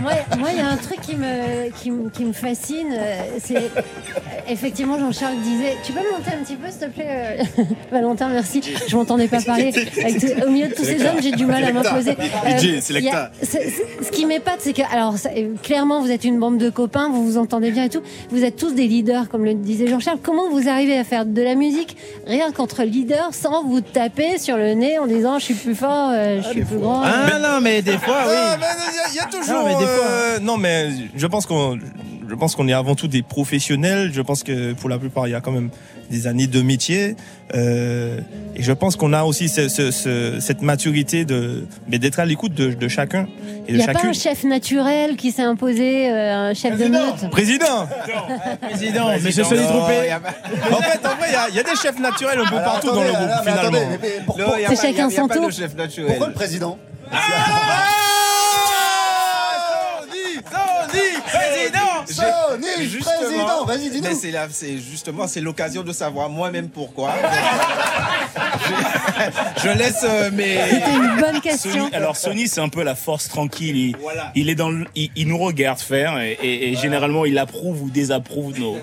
Moi, 0.00 0.12
moi, 0.38 0.48
il 0.52 0.58
y 0.58 0.60
a 0.60 0.68
un 0.68 0.76
truc 0.76 1.00
qui 1.00 1.16
me, 1.16 1.70
qui, 1.70 1.90
me- 1.90 2.08
qui 2.10 2.24
me 2.24 2.32
fascine. 2.32 2.88
euh, 2.92 3.16
C'est 3.42 3.56
euh, 3.56 3.68
effectivement, 4.48 4.98
Jean-Charles 4.98 5.36
disait 5.42 5.76
Tu 5.84 5.92
peux 5.92 6.00
monter 6.00 6.30
un 6.38 6.42
petit 6.44 6.56
peu, 6.56 6.70
s'il 6.70 6.80
te 6.80 6.86
plaît, 6.86 7.38
euh, 7.58 7.62
Valentin 7.92 8.28
Merci. 8.28 8.62
Je 8.88 8.96
m'entendais 8.96 9.28
pas 9.28 9.40
parler. 9.42 9.72
Avec 10.02 10.18
tout- 10.20 10.46
au 10.46 10.50
milieu 10.50 10.68
de 10.68 10.74
tous 10.74 10.84
ces 10.84 11.04
hommes, 11.04 11.20
j'ai 11.22 11.32
du 11.32 11.46
mal 11.46 11.64
à 11.64 11.72
m'imposer. 11.72 12.12
Euh, 12.46 12.58
DJ, 12.58 12.80
c'est 12.80 12.94
il 12.94 13.04
y 13.04 13.08
a- 13.10 13.30
c'est- 13.42 13.70
c'est- 13.70 14.04
Ce 14.04 14.10
qui 14.10 14.26
m'épate, 14.26 14.58
c'est 14.60 14.72
que, 14.72 14.82
alors, 14.92 15.18
ça- 15.18 15.30
euh, 15.36 15.54
clairement, 15.62 16.00
vous 16.00 16.10
êtes 16.10 16.24
une 16.24 16.38
bande 16.38 16.58
de 16.58 16.70
copains, 16.70 17.08
vous 17.10 17.24
vous 17.24 17.38
entendez 17.38 17.70
bien 17.70 17.84
et 17.84 17.88
tout. 17.88 18.02
Vous 18.30 18.44
êtes 18.44 18.56
tous 18.56 18.72
des 18.74 18.86
leaders, 18.86 19.28
comme 19.28 19.44
le 19.44 19.54
disait 19.54 19.86
Jean-Charles. 19.86 20.18
Comment 20.22 20.48
vous 20.50 20.68
arrivez 20.68 20.98
à 20.98 21.04
faire 21.04 21.26
de 21.26 21.42
la 21.42 21.54
musique 21.54 21.96
rien 22.26 22.52
qu'entre 22.52 22.82
leaders 22.84 23.30
sans 23.32 23.64
vous 23.64 23.80
taper 23.80 24.38
sur 24.38 24.56
le 24.56 24.72
nez 24.74 24.98
en 24.98 25.06
disant 25.06 25.38
Je 25.38 25.44
suis 25.44 25.54
plus 25.54 25.74
fort, 25.74 26.10
euh, 26.12 26.40
je 26.42 26.48
suis 26.48 26.64
plus 26.64 26.78
grand 26.78 27.02
ah 27.04 27.38
non 27.40 27.60
mais 27.60 27.82
des 27.82 27.98
fois 27.98 28.16
oui 28.26 28.34
Ah, 28.36 28.56
y 29.12 29.16
y, 29.16 29.20
a 29.20 29.24
toujours. 29.24 29.54
Non, 29.54 29.64
mais 29.64 29.74
des 29.76 29.84
fois- 29.84 30.06
euh, 30.06 30.38
non, 30.40 30.56
mais 30.56 30.88
je 31.16 31.26
pense 31.26 31.46
qu'on. 31.46 31.78
Je 32.26 32.34
pense 32.36 32.56
qu'on 32.56 32.66
est 32.68 32.72
avant 32.72 32.94
tout 32.94 33.06
des 33.06 33.22
professionnels. 33.22 34.10
Je 34.12 34.22
pense 34.22 34.42
que 34.42 34.72
pour 34.72 34.88
la 34.88 34.98
plupart, 34.98 35.28
il 35.28 35.32
y 35.32 35.34
a 35.34 35.40
quand 35.42 35.52
même 35.52 35.68
des 36.10 36.26
années 36.26 36.46
de 36.46 36.62
métier. 36.62 37.16
Euh, 37.54 38.18
et 38.56 38.62
je 38.62 38.72
pense 38.72 38.96
qu'on 38.96 39.12
a 39.12 39.24
aussi 39.24 39.48
ce- 39.50 39.68
ce- 39.68 39.90
ce- 39.90 40.40
cette 40.40 40.62
maturité 40.62 41.26
de, 41.26 41.66
mais 41.86 41.98
d'être 41.98 42.18
à 42.18 42.24
l'écoute 42.24 42.54
de, 42.54 42.72
de 42.72 42.88
chacun 42.88 43.24
et 43.68 43.72
Il 43.72 43.76
n'y 43.76 43.82
a 43.82 43.88
pas 43.92 44.06
un 44.06 44.12
chef 44.14 44.42
naturel 44.44 45.16
qui 45.16 45.32
s'est 45.32 45.42
imposé, 45.42 46.10
euh, 46.10 46.50
un 46.50 46.54
chef 46.54 46.78
de 46.78 46.86
meute 46.86 47.30
Président 47.30 47.86
président 48.70 49.10
Troupé 49.10 50.06
y 50.08 50.10
a 50.10 50.20
pas- 50.20 50.34
En 50.72 50.80
fait, 50.80 51.06
en 51.06 51.16
vrai, 51.16 51.28
il 51.28 51.32
y 51.32 51.36
a- 51.36 51.48
il 51.50 51.54
y, 51.56 51.60
a 51.60 51.62
des 51.62 51.76
chefs 51.76 51.98
naturels 52.00 52.38
un 52.40 52.46
peu 52.48 52.56
Alors, 52.56 52.72
partout 52.72 52.88
attendez, 52.88 53.12
dans 53.12 53.20
le 53.20 53.26
groupe, 53.26 53.36
mais 53.44 53.50
finalement. 53.52 53.70
mais- 53.90 53.98
mais 54.70 54.76
C'est 54.76 54.86
chacun 54.88 55.10
son 55.10 55.28
tour. 55.28 55.46
de 55.46 55.52
chef 55.52 55.74
naturel. 55.76 56.06
pourquoi 56.08 56.28
le 56.28 56.32
président 56.34 56.78
Sony, 62.14 62.66
Justement, 62.88 63.16
président, 63.20 63.64
vas-y, 63.64 63.90
dis-nous. 63.90 64.08
mais 64.08 64.48
c'est 64.52 64.78
justement 64.78 65.26
c'est 65.26 65.40
l'occasion 65.40 65.82
de 65.82 65.92
savoir 65.92 66.28
moi-même 66.28 66.68
pourquoi. 66.68 67.12
je, 69.56 69.62
je 69.68 69.78
laisse 69.78 70.04
euh, 70.04 70.30
mes. 70.30 70.58
C'était 70.70 70.92
une 70.94 71.20
bonne 71.20 71.40
question. 71.40 71.70
Sony, 71.72 71.88
alors 71.94 72.16
Sony, 72.16 72.48
c'est 72.48 72.60
un 72.60 72.68
peu 72.68 72.82
la 72.82 72.94
force 72.94 73.28
tranquille. 73.28 73.76
Il, 73.76 73.96
Voilà. 74.00 74.32
il 74.34 74.48
est 74.50 74.54
dans, 74.54 74.70
le- 74.70 74.86
il, 74.94 75.10
il 75.16 75.28
nous 75.28 75.38
regarde 75.38 75.78
faire 75.78 76.18
et, 76.20 76.32
et- 76.42 76.72
et 76.72 76.76
généralement 76.76 77.24
il 77.24 77.38
approuve 77.38 77.82
ou 77.82 77.90
désapprouve 77.90 78.58
nos, 78.58 78.76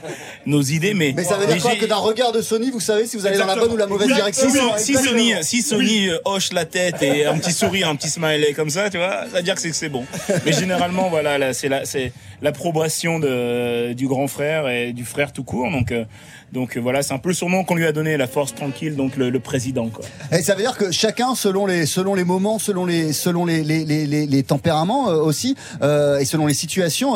nos 0.45 0.61
idées. 0.61 0.93
Mais, 0.93 1.13
Mais 1.15 1.23
ça 1.23 1.35
veut 1.37 1.45
dire 1.45 1.55
mais 1.55 1.61
quoi 1.61 1.75
que 1.75 1.85
d'un 1.85 1.95
regard 1.97 2.31
de 2.31 2.41
Sony, 2.41 2.71
vous 2.71 2.79
savez 2.79 3.05
si 3.07 3.17
vous 3.17 3.25
allez 3.25 3.37
dans 3.37 3.45
la 3.45 3.55
bonne 3.55 3.71
ou 3.71 3.77
la 3.77 3.87
mauvaise 3.87 4.07
direction 4.07 4.49
si. 4.77 4.93
Sony, 4.95 5.33
si 5.41 5.61
Sony 5.61 6.07
euh, 6.09 6.17
hoche 6.25 6.51
la 6.53 6.65
tête 6.65 7.01
et 7.01 7.25
un 7.25 7.37
petit 7.37 7.53
sourire, 7.53 7.89
un 7.89 7.95
petit 7.95 8.09
smiley 8.09 8.53
comme 8.53 8.69
ça, 8.69 8.89
tu 8.89 8.97
vois, 8.97 9.21
ça 9.31 9.37
veut 9.37 9.43
dire 9.43 9.55
que 9.55 9.61
c'est 9.71 9.89
bon. 9.89 10.05
Mais 10.45 10.51
généralement, 10.53 11.09
voilà, 11.09 11.37
là, 11.37 11.53
c'est 11.53 11.69
la, 11.69 11.85
c'est 11.85 12.11
l'approbation 12.41 13.19
euh, 13.23 13.93
du 13.93 14.07
grand 14.07 14.27
frère 14.27 14.67
et 14.69 14.93
du 14.93 15.05
frère 15.05 15.33
tout 15.33 15.43
court. 15.43 15.69
Donc, 15.71 15.91
euh, 15.91 16.05
donc 16.51 16.75
euh, 16.77 16.79
voilà, 16.81 17.01
c'est 17.03 17.13
un 17.13 17.17
peu 17.17 17.29
le 17.29 17.35
surnom 17.35 17.63
qu'on 17.63 17.75
lui 17.75 17.85
a 17.85 17.91
donné, 17.91 18.17
la 18.17 18.27
force 18.27 18.53
tranquille, 18.55 18.95
donc 18.95 19.15
le, 19.17 19.29
le 19.29 19.39
président. 19.39 19.89
Quoi. 19.89 20.05
Et 20.31 20.41
ça 20.41 20.55
veut 20.55 20.61
dire 20.61 20.77
que 20.77 20.91
chacun, 20.91 21.35
selon 21.35 21.65
les, 21.65 21.85
selon 21.85 22.13
les 22.15 22.23
moments, 22.23 22.59
selon 22.59 22.85
les, 22.85 23.13
selon 23.13 23.45
les, 23.45 23.63
les, 23.63 23.85
les, 23.85 24.05
les- 24.05 24.25
les 24.27 24.43
tempéraments 24.43 25.09
euh, 25.09 25.15
aussi, 25.21 25.55
et 25.81 26.25
selon 26.25 26.45
les 26.47 26.53
situations, 26.53 27.13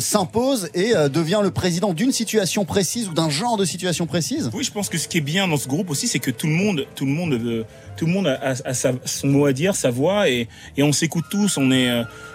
s'impose 0.00 0.70
et 0.74 0.92
devient 1.12 1.40
le 1.42 1.50
président 1.50 1.92
d'une 1.92 2.12
situation 2.12 2.64
précise 2.64 3.08
ou 3.08 3.14
d'un 3.14 3.30
genre 3.30 3.56
de 3.56 3.64
situation 3.64 4.06
précise. 4.06 4.50
Oui, 4.54 4.64
je 4.64 4.70
pense 4.72 4.88
que 4.88 4.98
ce 4.98 5.08
qui 5.08 5.18
est 5.18 5.22
bien 5.22 5.48
dans 5.48 5.56
ce 5.56 5.68
groupe 5.68 5.90
aussi, 5.90 6.08
c'est 6.08 6.18
que 6.18 6.30
tout 6.30 6.46
le 6.46 6.52
monde, 6.52 6.86
tout 6.94 7.06
le 7.06 7.12
monde, 7.12 7.64
tout 7.98 8.06
le 8.06 8.12
monde 8.12 8.28
a, 8.28 8.34
a- 8.52 8.68
a 8.68 8.72
sa- 8.74 8.92
son 9.04 9.26
mot 9.28 9.44
à 9.44 9.52
dire, 9.52 9.74
sa 9.76 9.90
voix, 9.90 10.30
et, 10.30 10.48
et 10.78 10.82
on 10.82 10.92
s'écoute 10.92 11.24
tous. 11.30 11.58
On 11.58 11.70
est, 11.70 11.88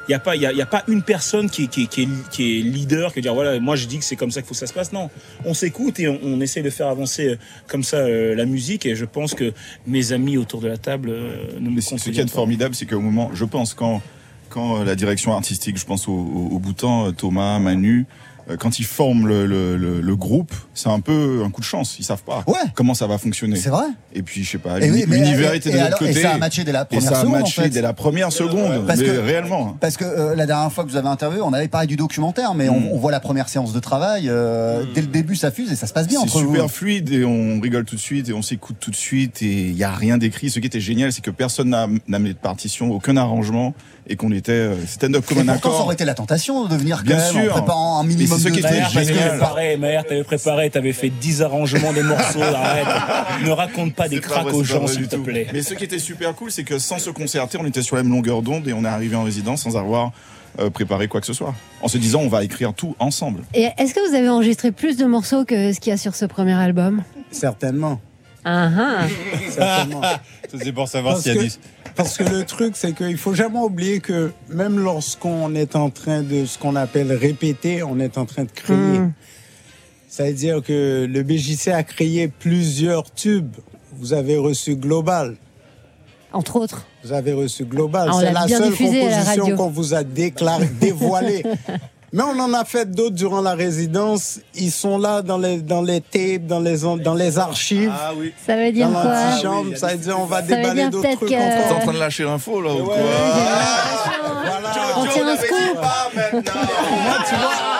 il 0.07 0.11
y 0.11 0.13
a 0.13 0.19
pas, 0.19 0.35
il 0.35 0.41
y 0.41 0.45
a, 0.45 0.51
y 0.51 0.61
a 0.61 0.65
pas 0.67 0.83
une 0.87 1.01
personne 1.01 1.49
qui, 1.49 1.63
est- 1.63 1.67
qui, 1.67 1.83
est- 1.83 1.87
qui 1.87 2.01
est, 2.03 2.07
qui 2.31 2.59
est 2.59 2.61
leader, 2.61 3.13
qui 3.13 3.21
dire 3.21 3.33
voilà, 3.33 3.59
moi 3.59 3.75
je 3.75 3.87
dis 3.87 3.97
que 3.97 4.03
c'est 4.05 4.15
comme 4.17 4.29
ça 4.31 4.41
qu'il 4.41 4.47
faut 4.49 4.53
que 4.53 4.59
ça 4.59 4.67
se 4.67 4.73
passe. 4.73 4.91
Non, 4.91 5.09
on 5.45 5.53
s'écoute 5.53 5.99
et 5.99 6.07
on, 6.07 6.19
on 6.23 6.39
essaie 6.41 6.61
de 6.61 6.69
faire 6.69 6.87
avancer 6.89 7.29
euh, 7.29 7.35
comme 7.67 7.83
ça 7.83 7.97
euh, 7.97 8.35
la 8.35 8.45
musique. 8.45 8.85
Et 8.85 8.95
je 8.95 9.05
pense 9.05 9.33
que 9.33 9.53
mes 9.87 10.11
amis 10.11 10.37
autour 10.37 10.59
de 10.61 10.67
la 10.67 10.77
table 10.77 11.09
euh, 11.09 11.35
ne 11.59 11.69
me 11.69 11.79
ce 11.79 11.87
ce 11.87 11.89
contredisent 11.95 12.15
qui 12.15 12.21
est 12.21 12.25
pas. 12.25 12.31
formidable, 12.31 12.75
c'est 12.75 12.85
qu'au 12.85 12.99
moment, 12.99 13.31
je 13.33 13.45
pense, 13.45 13.73
quand, 13.73 14.01
quand 14.49 14.81
euh, 14.81 14.83
la 14.83 14.95
direction 14.95 15.33
artistique, 15.33 15.77
je 15.77 15.85
pense 15.85 16.07
au, 16.07 16.11
au, 16.11 16.49
au 16.55 16.59
Bhoutan, 16.59 17.07
euh, 17.07 17.11
Thomas, 17.11 17.57
Manu, 17.59 18.05
euh, 18.05 18.32
quand 18.59 18.79
ils 18.79 18.85
forment 18.85 19.27
le, 19.27 19.45
le, 19.45 19.77
le, 19.77 20.01
le 20.01 20.15
groupe, 20.15 20.53
c'est 20.73 20.89
un 20.89 20.99
peu 20.99 21.43
un 21.45 21.49
coup 21.49 21.61
de 21.61 21.65
chance. 21.65 21.97
Ils 21.99 22.03
savent 22.03 22.23
pas 22.23 22.43
Ouais. 22.47 22.53
comment 22.75 22.93
ça 22.93 23.07
va 23.07 23.17
fonctionner. 23.17 23.55
C'est 23.55 23.69
vrai. 23.69 23.85
Et 24.13 24.21
puis, 24.23 24.43
je 24.43 24.51
sais 24.51 24.57
pas, 24.57 24.79
Et 24.79 24.91
oui, 24.91 25.05
l'univers 25.07 25.53
et- 25.53 25.57
était 25.57 25.69
et 25.69 25.73
de 25.73 25.77
l'autre 25.79 25.97
côté. 25.99 26.11
et 26.11 26.21
ça 26.21 26.31
a 26.31 26.37
matché 26.37 26.63
dès 26.63 26.71
la 26.71 26.81
Et 26.81 26.85
première 26.85 27.03
ça 27.09 27.17
a 27.17 27.21
seconde, 27.21 27.35
en 27.35 27.39
matché 27.39 27.61
fait. 27.63 27.69
dès 27.69 27.81
la 27.81 27.93
première 27.93 28.31
seconde. 28.31 28.85
Parce 28.85 28.99
mais 28.99 29.05
que- 29.05 29.19
réellement. 29.19 29.77
Parce 29.79 29.97
que 29.97 30.05
euh, 30.05 30.35
la 30.35 30.45
dernière 30.45 30.71
fois 30.71 30.83
que 30.83 30.89
vous 30.89 30.97
avez 30.97 31.07
interviewé, 31.07 31.41
on 31.43 31.53
avait 31.53 31.67
parlé 31.67 31.87
du 31.87 31.95
documentaire, 31.95 32.53
mais 32.53 32.67
Mm. 32.67 32.73
on, 32.73 32.95
on 32.95 32.97
voit 32.99 33.11
la 33.11 33.19
première 33.19 33.49
séance 33.49 33.73
de 33.73 33.79
travail. 33.79 34.27
euh, 34.29 34.83
Dès 34.93 35.01
le 35.01 35.07
début, 35.07 35.35
ça 35.35 35.51
fuse 35.51 35.71
et 35.71 35.75
ça 35.75 35.87
se 35.87 35.93
passe 35.93 36.07
bien 36.07 36.19
C'est 36.19 36.25
entre 36.25 36.41
vous. 36.43 36.53
super 36.53 36.69
fluide 36.69 37.11
et 37.11 37.23
on 37.25 37.59
rigole 37.59 37.85
tout 37.85 37.95
de 37.95 38.01
suite 38.01 38.29
et 38.29 38.33
on 38.33 38.41
s'écoute 38.41 38.75
tout 38.79 38.91
de 38.91 38.95
suite 38.95 39.41
et 39.41 39.69
il 39.69 39.77
y 39.77 39.83
a 39.83 39.91
rien 39.91 40.17
d'écrit. 40.17 40.49
Ce 40.49 40.59
qui 40.59 40.67
était 40.67 40.79
génial, 40.81 41.11
c'est 41.13 41.21
que 41.23 41.31
personne 41.31 41.69
n'a 41.69 41.87
n'a 42.07 42.17
amené 42.17 42.33
de 42.33 42.37
partition, 42.39 42.91
aucun 42.91 43.17
arrangement 43.17 43.73
et 44.07 44.15
qu'on 44.15 44.31
était, 44.31 44.51
euh, 44.51 44.75
c'était 44.85 45.05
un 45.07 45.09
Et 45.13 45.21
commun 45.21 45.21
pourtant, 45.21 45.45
ça 45.45 45.53
accord. 45.53 45.81
aurait 45.85 45.93
été 45.95 46.05
la 46.05 46.13
tentation 46.13 46.65
de 46.65 46.75
venir 46.75 46.97
quand 46.97 47.03
Bien 47.05 47.17
même 47.17 47.37
en 47.37 47.41
sûr. 47.43 47.51
préparant 47.53 47.99
un 47.99 48.03
minimum 48.03 48.41
de 48.41 48.49
qui 48.49 48.59
était 48.59 48.67
temps. 48.67 48.73
Maher, 48.75 48.91
t'avais 48.93 49.05
génial. 49.05 49.29
préparé, 49.29 49.77
Maher, 49.77 50.03
t'avais 50.05 50.23
préparé, 50.23 50.69
t'avais 50.69 50.93
fait 50.93 51.09
10 51.09 51.41
arrangements 51.41 51.93
des 51.93 52.03
morceaux, 52.03 52.41
arrête. 52.41 52.87
Ne 53.45 53.51
raconte 53.51 53.95
pas 53.95 54.07
des 54.09 54.19
cracks 54.19 54.53
aux 54.53 54.63
gens, 54.63 54.87
s'il 54.87 55.07
te 55.07 55.15
tout. 55.15 55.23
plaît. 55.23 55.47
Mais 55.53 55.61
ce 55.61 55.73
qui 55.73 55.83
était 55.85 55.99
super 55.99 56.33
cool, 56.35 56.51
c'est 56.51 56.63
que 56.63 56.79
sans 56.79 56.99
se 56.99 57.09
concerter, 57.09 57.57
on 57.61 57.65
était 57.65 57.81
sur 57.81 57.95
la 57.95 58.03
même 58.03 58.11
longueur 58.11 58.41
d'onde 58.41 58.67
et 58.67 58.73
on 58.73 58.83
est 58.83 58.87
arrivé 58.87 59.15
en 59.15 59.23
résidence 59.23 59.61
sans 59.63 59.77
avoir 59.77 60.11
euh, 60.59 60.69
préparé 60.69 61.07
quoi 61.07 61.19
que 61.21 61.27
ce 61.27 61.33
soit. 61.33 61.55
En 61.81 61.87
se 61.87 61.97
disant, 61.97 62.19
on 62.19 62.27
va 62.29 62.43
écrire 62.43 62.73
tout 62.73 62.95
ensemble. 62.99 63.41
Et 63.53 63.69
est-ce 63.77 63.93
que 63.93 64.07
vous 64.09 64.15
avez 64.15 64.29
enregistré 64.29 64.71
plus 64.71 64.97
de 64.97 65.05
morceaux 65.05 65.45
que 65.45 65.71
ce 65.73 65.79
qu'il 65.79 65.91
y 65.91 65.93
a 65.93 65.97
sur 65.97 66.13
ce 66.15 66.25
premier 66.25 66.53
album? 66.53 67.03
Certainement. 67.31 67.99
Ah 68.45 68.69
ah. 68.77 69.07
Certainement. 69.49 70.01
Ça, 70.51 70.57
c'est 70.61 70.71
pour 70.73 70.87
savoir 70.89 71.17
s'il 71.17 71.33
y 71.33 71.37
a 71.37 71.41
que, 71.41 71.45
du. 71.47 71.51
Parce 71.95 72.17
que 72.17 72.23
le 72.23 72.43
truc, 72.43 72.75
c'est 72.75 72.93
qu'il 72.93 73.17
faut 73.17 73.33
jamais 73.33 73.59
oublier 73.59 73.99
que 73.99 74.31
même 74.49 74.79
lorsqu'on 74.79 75.55
est 75.55 75.75
en 75.75 75.89
train 75.89 76.21
de 76.23 76.45
ce 76.45 76.57
qu'on 76.57 76.75
appelle 76.75 77.11
répéter, 77.11 77.83
on 77.83 77.99
est 77.99 78.17
en 78.17 78.25
train 78.25 78.43
de 78.43 78.51
créer. 78.51 78.99
Hmm. 78.99 79.13
Ça 80.07 80.25
veut 80.25 80.33
dire 80.33 80.61
que 80.61 81.07
le 81.09 81.23
BJC 81.23 81.69
a 81.69 81.83
créé 81.83 82.27
plusieurs 82.27 83.11
tubes. 83.11 83.55
Vous 83.93 84.13
avez 84.13 84.37
reçu 84.37 84.75
Global. 84.75 85.35
Entre 86.31 86.55
autres. 86.55 86.85
Vous 87.03 87.13
avez 87.13 87.33
reçu 87.33 87.65
Global. 87.65 88.09
Ah, 88.11 88.17
C'est 88.19 88.31
l'a 88.31 88.47
seule 88.47 88.75
composition 88.75 89.55
qu'on 89.55 89.69
vous 89.69 89.93
a 89.93 90.03
dévoilée. 90.03 91.43
Mais 92.13 92.21
on 92.21 92.39
en 92.39 92.53
a 92.53 92.63
fait 92.63 92.91
d'autres 92.91 93.15
durant 93.15 93.41
la 93.41 93.55
résidence. 93.55 94.39
Ils 94.53 94.71
sont 94.71 94.99
là 94.99 95.23
dans 95.23 95.39
les, 95.39 95.57
dans 95.57 95.81
les 95.81 95.99
tapes, 95.99 96.45
dans 96.45 96.59
les, 96.59 96.77
dans 97.03 97.15
les 97.15 97.39
archives. 97.39 97.91
Ah 97.91 98.11
oui. 98.15 98.31
Ça 98.45 98.55
veut 98.55 98.71
dire 98.71 98.87
dans 98.87 99.01
quoi 99.01 99.13
l'antichambre. 99.13 99.75
Ça 99.75 99.87
veut 99.87 99.97
dire 99.97 100.19
on 100.19 100.25
va 100.25 100.41
Ça 100.41 100.55
déballer 100.55 100.89
d'autres 100.89 101.15
trucs 101.15 101.21
que-. 101.21 101.29
T'es 101.29 101.73
en 101.73 101.79
train 101.79 101.93
de 101.93 101.97
lâcher 101.97 102.23
l'info 102.23 102.61
là 102.61 102.71
ou 102.71 102.83
quoi 102.85 102.95
On 104.95 105.05
tient 105.07 105.27
un 105.27 105.37
scoop. 105.37 105.77
Moi, 106.33 106.41
tu 107.27 107.35
vois, 107.35 107.72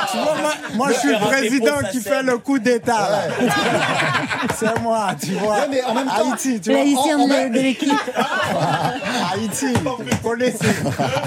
moi, 0.75 0.89
je 0.91 0.99
suis 0.99 1.09
le 1.09 1.19
président 1.19 1.77
qui 1.91 1.99
fait 2.01 2.23
le 2.23 2.37
coup 2.37 2.59
d'État. 2.59 3.09
là. 3.09 3.23
C'est 4.59 4.79
moi, 4.81 5.09
tu 5.21 5.31
vois. 5.33 5.53
Ouais, 5.55 5.67
mais 5.69 5.83
en 5.83 5.93
même 5.93 6.07
temps- 6.07 6.31
Haïti, 6.31 6.59
tu 6.61 6.71
vois. 6.71 6.79
L'haïtien 6.79 7.17
en- 7.17 7.21
en- 7.23 7.27
de, 7.27 7.49
de 7.53 7.59
l'équipe. 7.59 7.91
Haïti, 9.33 9.65
vous 9.83 10.17
connaissez. 10.29 10.57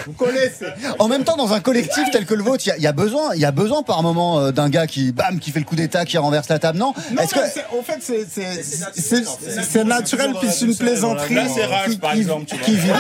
Vous 0.07 0.13
connaissez. 0.13 0.67
En 0.99 1.09
même 1.09 1.25
temps, 1.25 1.37
dans 1.37 1.53
un 1.53 1.61
collectif 1.61 2.05
tel 2.13 2.27
que 2.27 2.35
le 2.35 2.43
vôtre, 2.43 2.63
il 2.67 2.69
y 2.69 2.73
a- 2.73 2.77
il 2.77 2.83
y, 2.83 2.87
a 2.87 2.93
besoin, 2.93 3.35
il 3.35 3.41
y 3.41 3.45
a 3.45 3.51
besoin 3.51 3.83
par 3.83 4.03
moment 4.03 4.39
euh, 4.41 4.53
d'un 4.53 4.69
gars 4.69 4.87
qui, 4.87 5.13
bam, 5.13 5.39
qui 5.39 5.51
fait 5.51 5.59
le 5.61 5.65
coup 5.65 5.77
d'état, 5.77 6.05
qui 6.05 6.19
renverse 6.19 6.49
la 6.49 6.59
table. 6.59 6.79
Non, 6.79 6.93
Non, 7.13 7.23
Est-ce 7.23 7.35
que 7.35 7.41
mais 7.41 7.49
c'est- 7.53 7.67
en 7.79 7.83
fait, 7.83 7.99
c'est- 8.01 8.27
c'est- 8.31 8.63
c'est 8.95 9.25
c'est 9.65 9.85
naturel, 9.85 10.35
puis 10.41 10.49
c'est 10.51 10.65
une 10.67 10.77
plaisanterie. 10.77 11.35
Là, 11.35 11.43
c'est 11.53 11.65
Ralph, 11.65 11.91
qui- 11.91 11.97
par 11.99 12.13
qui- 12.13 12.19
exemple, 12.21 12.45
tu 12.47 12.57
vois. 12.57 12.65
qui 12.65 12.77
vit. 12.77 12.91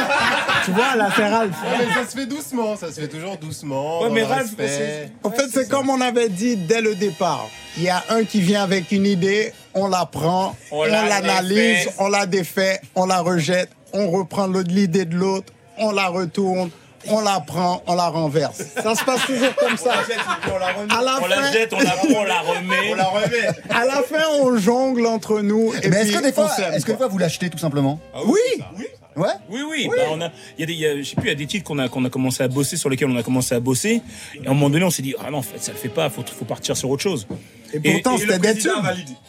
Tu 0.64 0.71
vois, 0.73 0.97
là, 0.97 1.09
c'est 1.14 1.28
Ralph. 1.28 1.55
Mais 1.78 1.85
ça 1.95 2.11
se 2.11 2.16
fait 2.16 2.26
doucement, 2.26 2.76
ça 2.76 2.88
se 2.93 3.00
fait 3.00 3.09
toujours 3.09 3.37
doucement. 3.37 4.00
Ouais, 4.02 4.09
dans 4.09 4.14
mais 4.14 4.21
le 4.21 4.26
Ralph, 4.26 4.50
respect. 4.59 5.11
En 5.23 5.31
fait, 5.31 5.47
c'est 5.52 5.69
comme 5.69 5.90
on 5.90 6.00
avait 6.00 6.25
dit 6.28 6.56
dès 6.56 6.80
le 6.80 6.95
départ. 6.95 7.47
Il 7.76 7.83
y 7.85 7.88
a 7.90 8.02
un 8.09 8.25
qui 8.25 8.40
vient 8.40 8.62
avec 8.62 8.90
une 8.92 9.04
idée, 9.06 9.52
on 9.75 9.88
la 9.88 10.06
prend, 10.06 10.56
On 10.71 10.78
on 10.80 10.85
la 10.85 11.04
l'analyse, 11.06 11.88
on 11.99 12.09
la 12.09 12.25
défait, 12.26 12.80
on 12.95 13.04
la 13.06 13.21
rejette, 13.21 13.68
on 13.92 14.11
reprend 14.11 14.47
l'autre- 14.47 14.71
l'idée 14.71 15.04
de 15.04 15.14
l'autre, 15.14 15.52
on 15.78 15.90
la 15.92 16.06
retourne, 16.06 16.71
on 17.09 17.21
la 17.21 17.38
prend, 17.40 17.83
on 17.87 17.95
la 17.95 18.09
renverse. 18.09 18.62
Ça 18.83 18.95
se 18.95 19.04
passe 19.04 19.26
toujours 19.26 19.54
comme 19.59 19.76
ça. 19.76 19.92
À 19.92 21.02
la 21.02 21.18
On 21.23 21.26
la 21.26 21.37
fin, 21.37 21.52
jette, 21.52 21.73
on 21.75 21.78
la 21.80 21.90
prend, 21.90 22.09
on 22.16 22.25
la 22.25 22.40
remet. 22.40 22.76
On 22.90 22.95
la 22.95 23.04
remet. 23.04 23.47
à 23.71 23.85
la 23.85 24.02
fin, 24.02 24.25
on 24.40 24.56
jongle 24.56 25.06
entre 25.06 25.40
nous. 25.40 25.73
Et 25.83 25.88
mais 25.90 25.99
est-ce 26.02 26.12
que 26.12 26.23
des 26.23 26.33
fois, 26.33 26.50
est-ce 26.73 26.85
que 26.87 26.92
des 26.92 26.97
quoi. 26.97 27.06
fois 27.06 27.09
vous 27.09 27.18
l'achetez 27.18 27.50
tout 27.50 27.59
simplement? 27.59 28.00
Oui. 28.25 28.40
Ouais. 29.16 29.28
Oui, 29.50 29.61
oui. 29.68 29.88
Bah, 29.88 30.02
on 30.12 30.20
a, 30.20 30.30
il 30.58 30.61
y 30.61 30.62
a 30.62 30.66
des, 30.66 30.73
il 30.75 30.78
y 30.78 30.87
a- 30.87 30.96
je 30.99 31.02
sais 31.02 31.16
plus, 31.16 31.25
il 31.26 31.28
y 31.28 31.32
a 31.32 31.35
des 31.37 31.46
titres 31.46 31.64
qu'on 31.64 31.78
a, 31.78 31.88
qu'on 31.88 32.04
a 32.04 32.11
commencé 32.11 32.42
à 32.42 32.49
bosser, 32.49 32.76
sur 32.76 32.90
lesquels 32.90 33.08
on 33.08 33.16
a 33.16 33.23
commencé 33.23 33.54
à 33.54 33.61
bosser. 33.61 34.02
Et 34.35 34.46
à 34.46 34.50
un 34.50 34.54
moment 34.54 34.68
donné, 34.70 34.85
on 34.85 34.90
s'est 34.90 35.02
dit, 35.02 35.14
ah 35.25 35.30
non, 35.30 35.38
en 35.38 35.42
fait, 35.42 35.58
ça 35.62 35.73
le 35.73 35.78
fait 35.78 35.88
pas, 35.88 36.11
faut, 36.11 36.23
faut 36.26 36.44
partir 36.44 36.76
sur 36.76 36.90
autre 36.90 37.02
chose. 37.02 37.26
Et 37.73 37.80
pourtant, 37.94 38.16
c'était 38.20 38.38
des. 38.38 38.61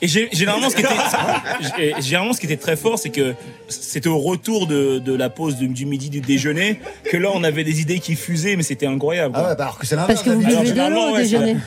Et 0.01 0.07
gé- 0.07 0.29
généralement, 0.35 0.69
ce 0.69 0.75
qui 0.75 0.81
était, 0.81 0.93
gé- 1.77 2.01
généralement, 2.03 2.33
ce 2.33 2.39
qui 2.39 2.45
était 2.45 2.57
très 2.57 2.75
fort, 2.75 2.99
c'est 2.99 3.09
que 3.09 3.33
c'était 3.67 4.09
au 4.09 4.19
retour 4.19 4.67
de, 4.67 4.99
de 4.99 5.13
la 5.13 5.29
pause 5.29 5.55
du, 5.55 5.67
du 5.69 5.85
midi 5.85 6.09
du 6.09 6.21
déjeuner 6.21 6.79
que 7.05 7.17
là, 7.17 7.29
on 7.33 7.43
avait 7.43 7.63
des 7.63 7.81
idées 7.81 7.99
qui 7.99 8.15
fusaient, 8.15 8.55
mais 8.55 8.63
c'était 8.63 8.85
incroyable. 8.85 9.33
Ah 9.37 9.47
ouais, 9.49 9.55
bah 9.55 9.63
alors 9.65 9.79
que 9.79 9.87
c'est 9.87 9.95
l'inverse. 9.95 10.21
Parce 10.21 10.37
que 10.37 10.41
vous 10.41 10.45
buvez 10.45 10.71
de 10.71 10.93
l'eau 10.93 11.13
au 11.13 11.17
déjeuner. 11.17 11.57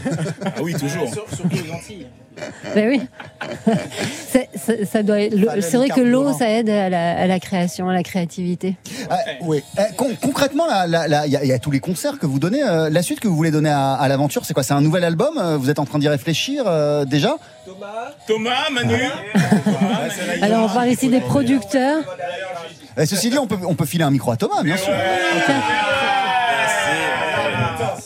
Ah 0.44 0.52
oui, 0.62 0.74
toujours. 0.74 1.08
Surtout 1.12 1.42
aux 1.48 1.74
Antilles. 1.74 2.06
Ben 2.74 2.88
oui. 2.88 3.00
C'est- 4.28 4.48
ça- 4.56 4.84
ça 4.90 5.02
doit. 5.02 5.16
C'est 5.60 5.76
vrai 5.76 5.88
que 5.88 6.00
l'eau, 6.00 6.32
ça 6.32 6.48
aide 6.48 6.70
à 6.70 6.88
la, 6.88 7.18
à 7.18 7.26
la 7.26 7.40
création, 7.40 7.88
à 7.88 7.92
la 7.94 8.02
créativité. 8.02 8.76
Ah, 9.08 9.18
Oui. 9.42 9.62
Eh, 9.78 9.94
con- 9.96 10.14
concrètement, 10.22 10.64
il 10.86 10.90
y, 10.92 11.14
a- 11.14 11.26
il 11.26 11.48
y 11.48 11.52
a 11.52 11.58
tous 11.58 11.70
les 11.70 11.80
concerts 11.80 12.18
que 12.18 12.26
vous 12.26 12.38
donnez. 12.38 12.62
euh, 12.62 12.90
la 12.90 13.02
suite 13.02 13.20
que 13.20 13.28
vous 13.28 13.36
voulez 13.36 13.50
donner 13.50 13.70
à, 13.70 13.92
à 13.94 14.08
l'aventure, 14.08 14.44
c'est 14.44 14.54
quoi? 14.54 14.62
C'est 14.62 14.74
un 14.74 14.80
nouvel 14.80 15.04
album? 15.04 15.36
Euh, 15.38 15.56
Vous 15.56 15.70
êtes 15.70 15.78
en 15.78 15.84
train 15.84 15.98
d'y 15.98 16.08
réfléchir 16.08 16.64
euh, 16.66 17.04
déjà? 17.04 17.36
Thomas, 18.26 18.68
Manu. 18.72 18.94
Alors, 20.42 20.64
on 20.70 20.74
parle 20.74 20.88
ici 20.90 21.08
des 21.08 21.20
producteurs. 21.20 22.02
Eh, 22.96 23.06
Ceci 23.06 23.30
dit, 23.30 23.38
on 23.38 23.46
peut, 23.46 23.56
on 23.66 23.74
peut 23.74 23.86
filer 23.86 24.04
un 24.04 24.10
micro 24.10 24.30
à 24.32 24.36
Thomas, 24.36 24.62
bien 24.62 24.76
sûr. 24.76 24.92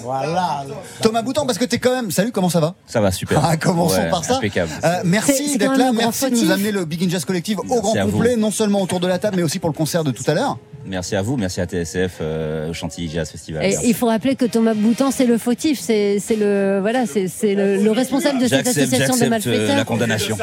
Voilà. 0.05 0.65
Thomas 1.03 1.23
Boutan, 1.23 1.47
parce 1.47 1.59
que 1.59 1.65
t'es 1.65 1.79
quand 1.79 1.95
même. 1.95 2.11
Salut, 2.11 2.31
comment 2.31 2.49
ça 2.51 2.61
va? 2.61 2.75
Ça 2.87 3.01
va 3.01 3.11
super. 3.11 3.41
Ah, 3.43 3.57
commençons 3.57 3.97
Ouais, 4.01 4.11
par 4.11 4.25
ça. 4.25 4.37
Impeccable. 4.37 4.71
Euh, 4.85 5.01
merci 5.05 5.57
d'être 5.59 5.77
là, 5.79 5.93
merci 5.93 6.31
de 6.31 6.37
nous 6.37 6.51
amener 6.51 6.71
le 6.73 6.85
Big 6.85 7.03
In 7.05 7.09
Jazz 7.09 7.25
Collective 7.25 7.59
au 7.61 7.65
Merci 7.65 7.81
grand 7.81 7.95
à 7.97 8.05
vous. 8.05 8.13
complet, 8.13 8.37
non 8.37 8.51
seulement 8.51 8.83
autour 8.83 9.01
de 9.01 9.07
la 9.07 9.19
table, 9.19 9.37
mais 9.37 9.43
aussi 9.43 9.59
pour 9.59 9.71
le 9.71 9.75
concert 9.75 10.05
de 10.05 10.11
tout 10.11 10.25
à 10.27 10.35
l'heure. 10.35 10.59
Merci 10.87 11.17
à 11.17 11.23
vous, 11.23 11.39
merci 11.39 11.63
à 11.63 11.67
TSF, 11.67 12.19
euh, 12.21 12.69
au 12.69 12.75
Chantilly 12.75 13.09
Jazz 13.11 13.31
Festival. 13.31 13.65
Et 13.65 13.75
il 13.85 13.95
faut 13.95 14.07
rappeler 14.07 14.37
que 14.37 14.45
Thomas 14.45 14.75
Boutan, 14.75 15.11
c'est 15.11 15.25
le 15.25 15.39
fautif, 15.39 15.81
c'est 15.81 16.19
le 16.39 16.79
voilà, 16.83 17.05
c'est 17.07 17.55
le, 17.55 17.83
le 17.83 17.91
responsable 17.91 18.39
de 18.39 18.47
cette 18.47 18.67
association 18.67 19.15
de 19.17 19.21
euh, 19.21 19.25
la 19.25 19.31
malfaiteurs. 19.31 19.85
condamnation. 19.87 20.37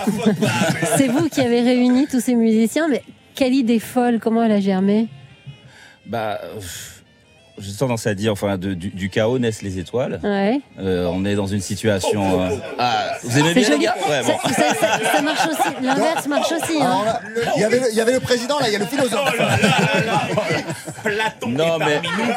C'est 0.98 1.08
vous 1.10 1.30
qui 1.30 1.42
avez 1.42 1.62
réuni 1.62 2.08
tous 2.08 2.20
ces 2.22 2.34
musiciens, 2.34 2.88
mais 2.88 3.04
quelle 3.36 3.54
idée 3.54 3.78
folle, 3.80 4.20
comment 4.20 4.42
elle 4.44 4.52
a 4.54 4.60
germé? 4.60 5.08
Bah, 6.08 6.42
j'ai 7.58 7.74
tendance 7.74 8.08
à 8.08 8.14
dire, 8.16 8.32
enfin, 8.32 8.58
de- 8.58 8.74
du, 8.74 8.90
du 8.90 9.10
chaos 9.10 9.38
naissent 9.40 9.62
les 9.62 9.78
étoiles. 9.80 10.20
Ouais. 10.24 10.60
Euh, 10.80 11.06
on 11.12 11.26
est 11.26 11.36
dans 11.36 11.48
une 11.48 11.62
situation. 11.62 12.42
euh, 12.42 12.50
Ah, 12.80 13.12
vous 13.24 13.38
aimez 13.40 13.54
bien 13.54 13.62
les 13.64 13.68
joli. 13.72 13.84
gars 13.86 13.96
Ouais, 14.10 14.22
bon. 14.24 14.34
ça, 14.50 14.54
ça- 14.54 14.74
ça- 14.76 15.16
ça 15.16 15.22
marche 15.22 15.48
aussi. 15.48 15.70
L'inverse 15.84 16.28
marche 16.28 16.52
aussi. 16.52 16.82
hein. 16.82 17.02
Là, 17.06 17.20
il 17.56 17.62
y 17.62 17.64
avait 17.66 17.80
le- 17.80 17.90
il 17.92 17.96
y 17.98 18.02
avait 18.02 18.14
le 18.14 18.20
président, 18.20 18.60
là, 18.60 18.68
il 18.68 18.74
y 18.74 18.76
a 18.76 18.80
le 18.80 18.86
philosophe. 18.86 19.36
Platon 21.04 21.50
Non, 21.50 21.76
est 21.76 21.86
mais- 21.86 22.02
parmi 22.02 22.08
nous. 22.18 22.34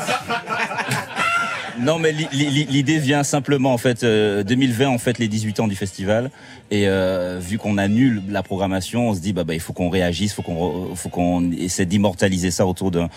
Non, 1.80 1.98
mais 1.98 2.12
li- 2.12 2.28
li- 2.32 2.66
l'idée 2.70 2.98
vient 2.98 3.24
simplement 3.24 3.72
en 3.72 3.78
fait. 3.78 4.04
euh, 4.04 4.42
2020, 4.44 4.88
en 4.88 4.98
fait, 4.98 5.18
les 5.18 5.28
18 5.28 5.60
ans 5.60 5.68
du 5.68 5.76
festival, 5.76 6.30
et 6.70 6.86
euh, 6.88 7.38
vu 7.40 7.58
qu'on 7.58 7.78
annule 7.78 8.22
la 8.28 8.42
programmation, 8.42 9.08
on 9.08 9.14
se 9.14 9.20
dit 9.20 9.32
bah, 9.32 9.44
bah 9.44 9.54
il 9.54 9.60
faut 9.60 9.72
qu'on 9.72 9.88
réagisse, 9.88 10.32
faut 10.34 10.42
qu'on 10.42 10.94
faut 10.94 11.08
qu'on 11.08 11.50
essaie 11.52 11.86
d'immortaliser 11.86 12.50
ça 12.50 12.66
autour 12.66 12.90
d'un 12.90 13.08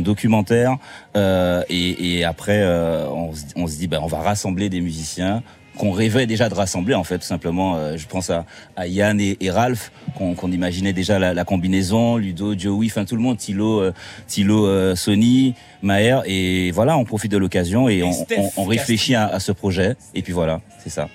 documentaire, 0.00 0.76
euh, 1.16 1.62
et, 1.68 2.24
après 2.24 2.60
euh, 2.62 3.06
on, 3.08 3.32
on 3.56 3.66
se 3.66 3.76
dit 3.76 3.86
bah 3.86 3.98
on 4.02 4.06
va 4.06 4.18
rassembler 4.18 4.68
des 4.68 4.80
musiciens 4.80 5.42
qu'on 5.76 5.90
rêvait 5.92 6.26
déjà 6.26 6.48
de 6.48 6.54
rassembler 6.54 6.94
en 6.94 7.04
fait 7.04 7.18
tout 7.18 7.24
simplement. 7.26 7.76
Euh, 7.76 7.96
je 7.96 8.06
pense 8.06 8.30
à, 8.30 8.44
à 8.76 8.86
Yann 8.86 9.20
et, 9.20 9.36
et 9.40 9.50
Ralph 9.50 9.92
qu'on 10.16 10.50
imaginait 10.50 10.92
déjà 10.92 11.18
la, 11.18 11.34
la 11.34 11.44
combinaison, 11.44 12.16
Ludo, 12.16 12.58
Joey, 12.58 12.86
enfin 12.86 13.04
tout 13.04 13.16
le 13.16 13.22
monde, 13.22 13.36
Thilo, 13.36 13.80
euh, 13.80 13.92
Thilo, 14.26 14.66
euh, 14.66 14.94
Sony, 14.96 15.54
Maher 15.82 16.22
et 16.26 16.70
voilà, 16.72 16.96
on 16.96 17.04
profite 17.04 17.30
de 17.30 17.36
l'occasion 17.38 17.88
et, 17.88 17.98
Et 17.98 18.02
on, 18.02 18.12
Steph 18.12 18.36
on- 18.56 18.62
on 18.62 18.64
réfléchit 18.64 19.14
à, 19.14 19.26
à 19.26 19.40
ce 19.40 19.52
projet 19.52 19.96
et 20.14 20.22
puis 20.22 20.32
voilà, 20.32 20.60
c'est 20.82 20.90
ça. 20.90 21.08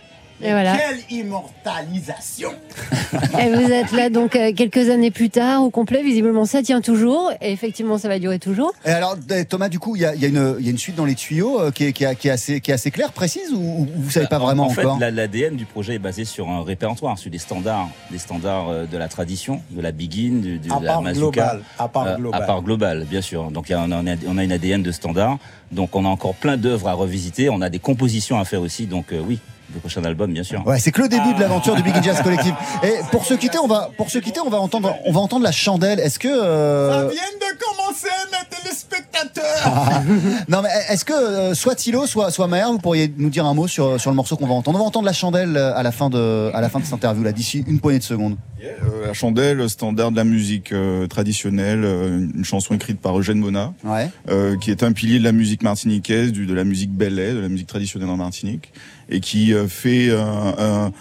Et 0.44 0.52
voilà. 0.52 0.76
Quelle 0.78 1.18
immortalisation 1.18 2.50
Et 3.40 3.50
vous 3.54 3.72
êtes 3.72 3.92
là 3.92 4.10
donc 4.10 4.36
euh, 4.36 4.54
quelques 4.54 4.90
années 4.90 5.12
plus 5.12 5.30
tard 5.30 5.64
au 5.64 5.70
complet. 5.70 6.02
Visiblement, 6.04 6.46
ça 6.46 6.64
tient 6.64 6.82
toujours. 6.82 7.32
Et 7.42 7.52
effectivement, 7.52 7.98
ça 7.98 8.08
va 8.08 8.20
durer 8.20 8.40
toujours. 8.40 8.74
Et 8.86 8.90
alors, 8.90 9.16
eh, 9.34 9.46
Thomas, 9.46 9.70
du 9.70 9.80
coup, 9.80 9.96
il 9.96 10.02
y 10.02 10.06
a, 10.06 10.16
y 10.16 10.26
une- 10.26 10.56
il 10.60 10.66
y 10.66 10.68
a 10.70 10.72
une 10.72 10.78
suite 10.78 10.96
dans 10.96 11.06
les 11.06 11.16
tuyaux 11.16 11.60
euh, 11.60 11.72
qui, 11.72 11.86
est, 11.86 11.94
qui 11.94 12.04
est- 12.04 12.16
qui 12.16 12.28
est 12.28 12.32
assez, 12.32 12.62
qui 12.62 12.72
est 12.72 12.74
assez 12.74 12.92
claire, 12.92 13.12
précise, 13.12 13.52
ou, 13.54 13.58
ou 13.58 13.88
vous 13.96 14.10
savez 14.12 14.28
pas 14.28 14.40
vraiment 14.40 14.66
en 14.66 14.70
fait, 14.70 14.86
encore 14.86 15.00
la- 15.00 15.12
l'ADN 15.12 15.56
du 15.56 15.66
projet 15.66 15.96
est 15.96 16.00
basé 16.00 16.26
sur 16.26 16.50
un 16.50 16.64
répertoire, 16.64 17.18
sur 17.18 17.30
des 17.32 17.38
standards, 17.38 17.90
des 18.10 18.18
standards 18.18 18.70
euh, 18.70 18.86
de 18.86 18.98
la 18.98 19.08
tradition, 19.08 19.62
de 19.72 19.82
la 19.82 19.92
begin, 19.92 20.40
de, 20.42 20.58
de 20.58 20.72
À 20.72 21.02
la 21.04 21.14
global, 21.14 21.62
à 21.78 21.88
part 21.88 22.08
euh, 22.08 22.16
global. 22.18 22.42
à 22.42 22.46
part 22.46 22.62
global, 22.62 23.06
bien 23.10 23.22
sûr. 23.22 23.52
Donc 23.52 23.70
il 23.70 23.74
y 23.74 23.76
a- 23.76 23.82
on 23.82 23.92
a, 23.92 24.16
on 24.28 24.38
a 24.38 24.44
une 24.44 24.52
ADN 24.52 24.82
de 24.84 24.92
standard. 24.92 25.38
Donc 25.72 25.96
on 25.96 26.06
a 26.06 26.10
encore 26.10 26.36
plein 26.36 26.58
d'œuvres 26.58 26.88
à 26.90 26.94
revisiter. 26.94 27.50
On 27.50 27.62
a 27.62 27.70
des 27.70 27.80
compositions 27.80 28.40
à 28.40 28.46
faire 28.46 28.62
aussi. 28.62 28.86
Donc 28.88 29.14
euh, 29.14 29.22
oui, 29.26 29.40
le 29.74 29.80
prochain 29.80 30.04
album, 30.04 30.32
bien 30.34 30.44
sûr. 30.44 30.66
Ouais, 30.66 30.80
c'est 30.80 30.92
que 30.92 31.02
le 31.02 31.08
début 31.10 31.34
de 31.34 31.40
l'aventure 31.40 31.76
du 31.76 31.84
Big 31.84 31.94
Jazz 32.04 32.22
Collective. 32.22 32.54
Et 32.84 32.94
pour 33.12 33.26
se 33.26 33.34
quitter, 33.34 33.58
on 33.60 33.68
va, 33.68 33.90
pour 33.98 34.10
se 34.10 34.18
quitter, 34.20 34.40
on 34.40 34.50
va 34.50 34.60
entendre, 34.60 34.96
on 35.06 35.12
va 35.12 35.20
entendre 35.20 35.44
la 35.44 35.52
chandelle. 35.52 36.00
Est-ce 36.00 36.20
que, 36.20 36.28
euh, 36.28 36.90
Ça 37.08 37.14
vient 37.14 37.22
de 37.40 37.58
commencer, 37.60 38.08
mes 38.32 38.58
téléspectateurs 38.58 40.02
non 40.50 40.62
mais 40.62 40.70
est-ce 40.90 41.06
que 41.06 41.14
euh, 41.14 41.54
soit 41.54 41.76
Thilo, 41.76 42.06
soit 42.08 42.32
soit 42.32 42.48
Maher, 42.48 42.72
vous 42.72 42.80
pourriez 42.80 43.12
nous 43.18 43.30
dire 43.30 43.46
un 43.46 43.54
mot 43.54 43.68
sur 43.68 44.00
sur 44.00 44.10
le 44.10 44.16
morceau 44.16 44.36
qu'on 44.36 44.48
va 44.48 44.54
entendre? 44.54 44.78
On 44.80 44.82
va 44.82 44.88
entendre 44.88 45.06
la 45.06 45.14
chandelle 45.14 45.56
euh, 45.58 45.76
à 45.76 45.84
la 45.84 45.92
fin 45.92 46.10
de 46.10 46.50
à 46.54 46.62
la 46.62 46.70
fin 46.70 46.80
de 46.80 46.86
cette 46.86 46.94
interview 46.94 47.24
là, 47.24 47.32
d'ici 47.32 47.64
une 47.68 47.80
poignée 47.80 48.00
de 48.00 48.04
secondes. 48.04 48.38
Euh, 48.64 49.08
la 49.08 49.14
chandelle, 49.14 49.68
standard 49.70 50.12
de 50.12 50.16
la 50.16 50.24
musique 50.24 50.72
euh, 50.72 51.08
traditionnelle, 51.08 51.84
euh, 51.84 52.28
une 52.36 52.46
chanson 52.46 52.74
écrite 52.76 53.00
par 53.00 53.18
Eugène 53.18 53.40
Mona, 53.40 53.74
Ouais. 53.84 54.10
euh, 54.30 54.56
qui 54.58 54.70
est 54.72 54.84
un 54.84 54.92
pilier 54.92 55.18
de 55.20 55.24
la 55.24 55.32
musique 55.32 55.64
martiniquaise, 55.64 56.32
du, 56.32 56.46
de 56.46 56.54
la 56.54 56.64
musique 56.64 56.92
belay, 56.92 57.34
de 57.34 57.40
la 57.40 57.50
musique 57.50 57.68
traditionnelle 57.68 58.10
en 58.10 58.18
Martinique, 58.18 58.72
et 59.12 59.20
qui 59.20 59.54
euh, 59.54 59.68
fait 59.68 60.12
un, 60.12 60.56
un- 60.58 60.92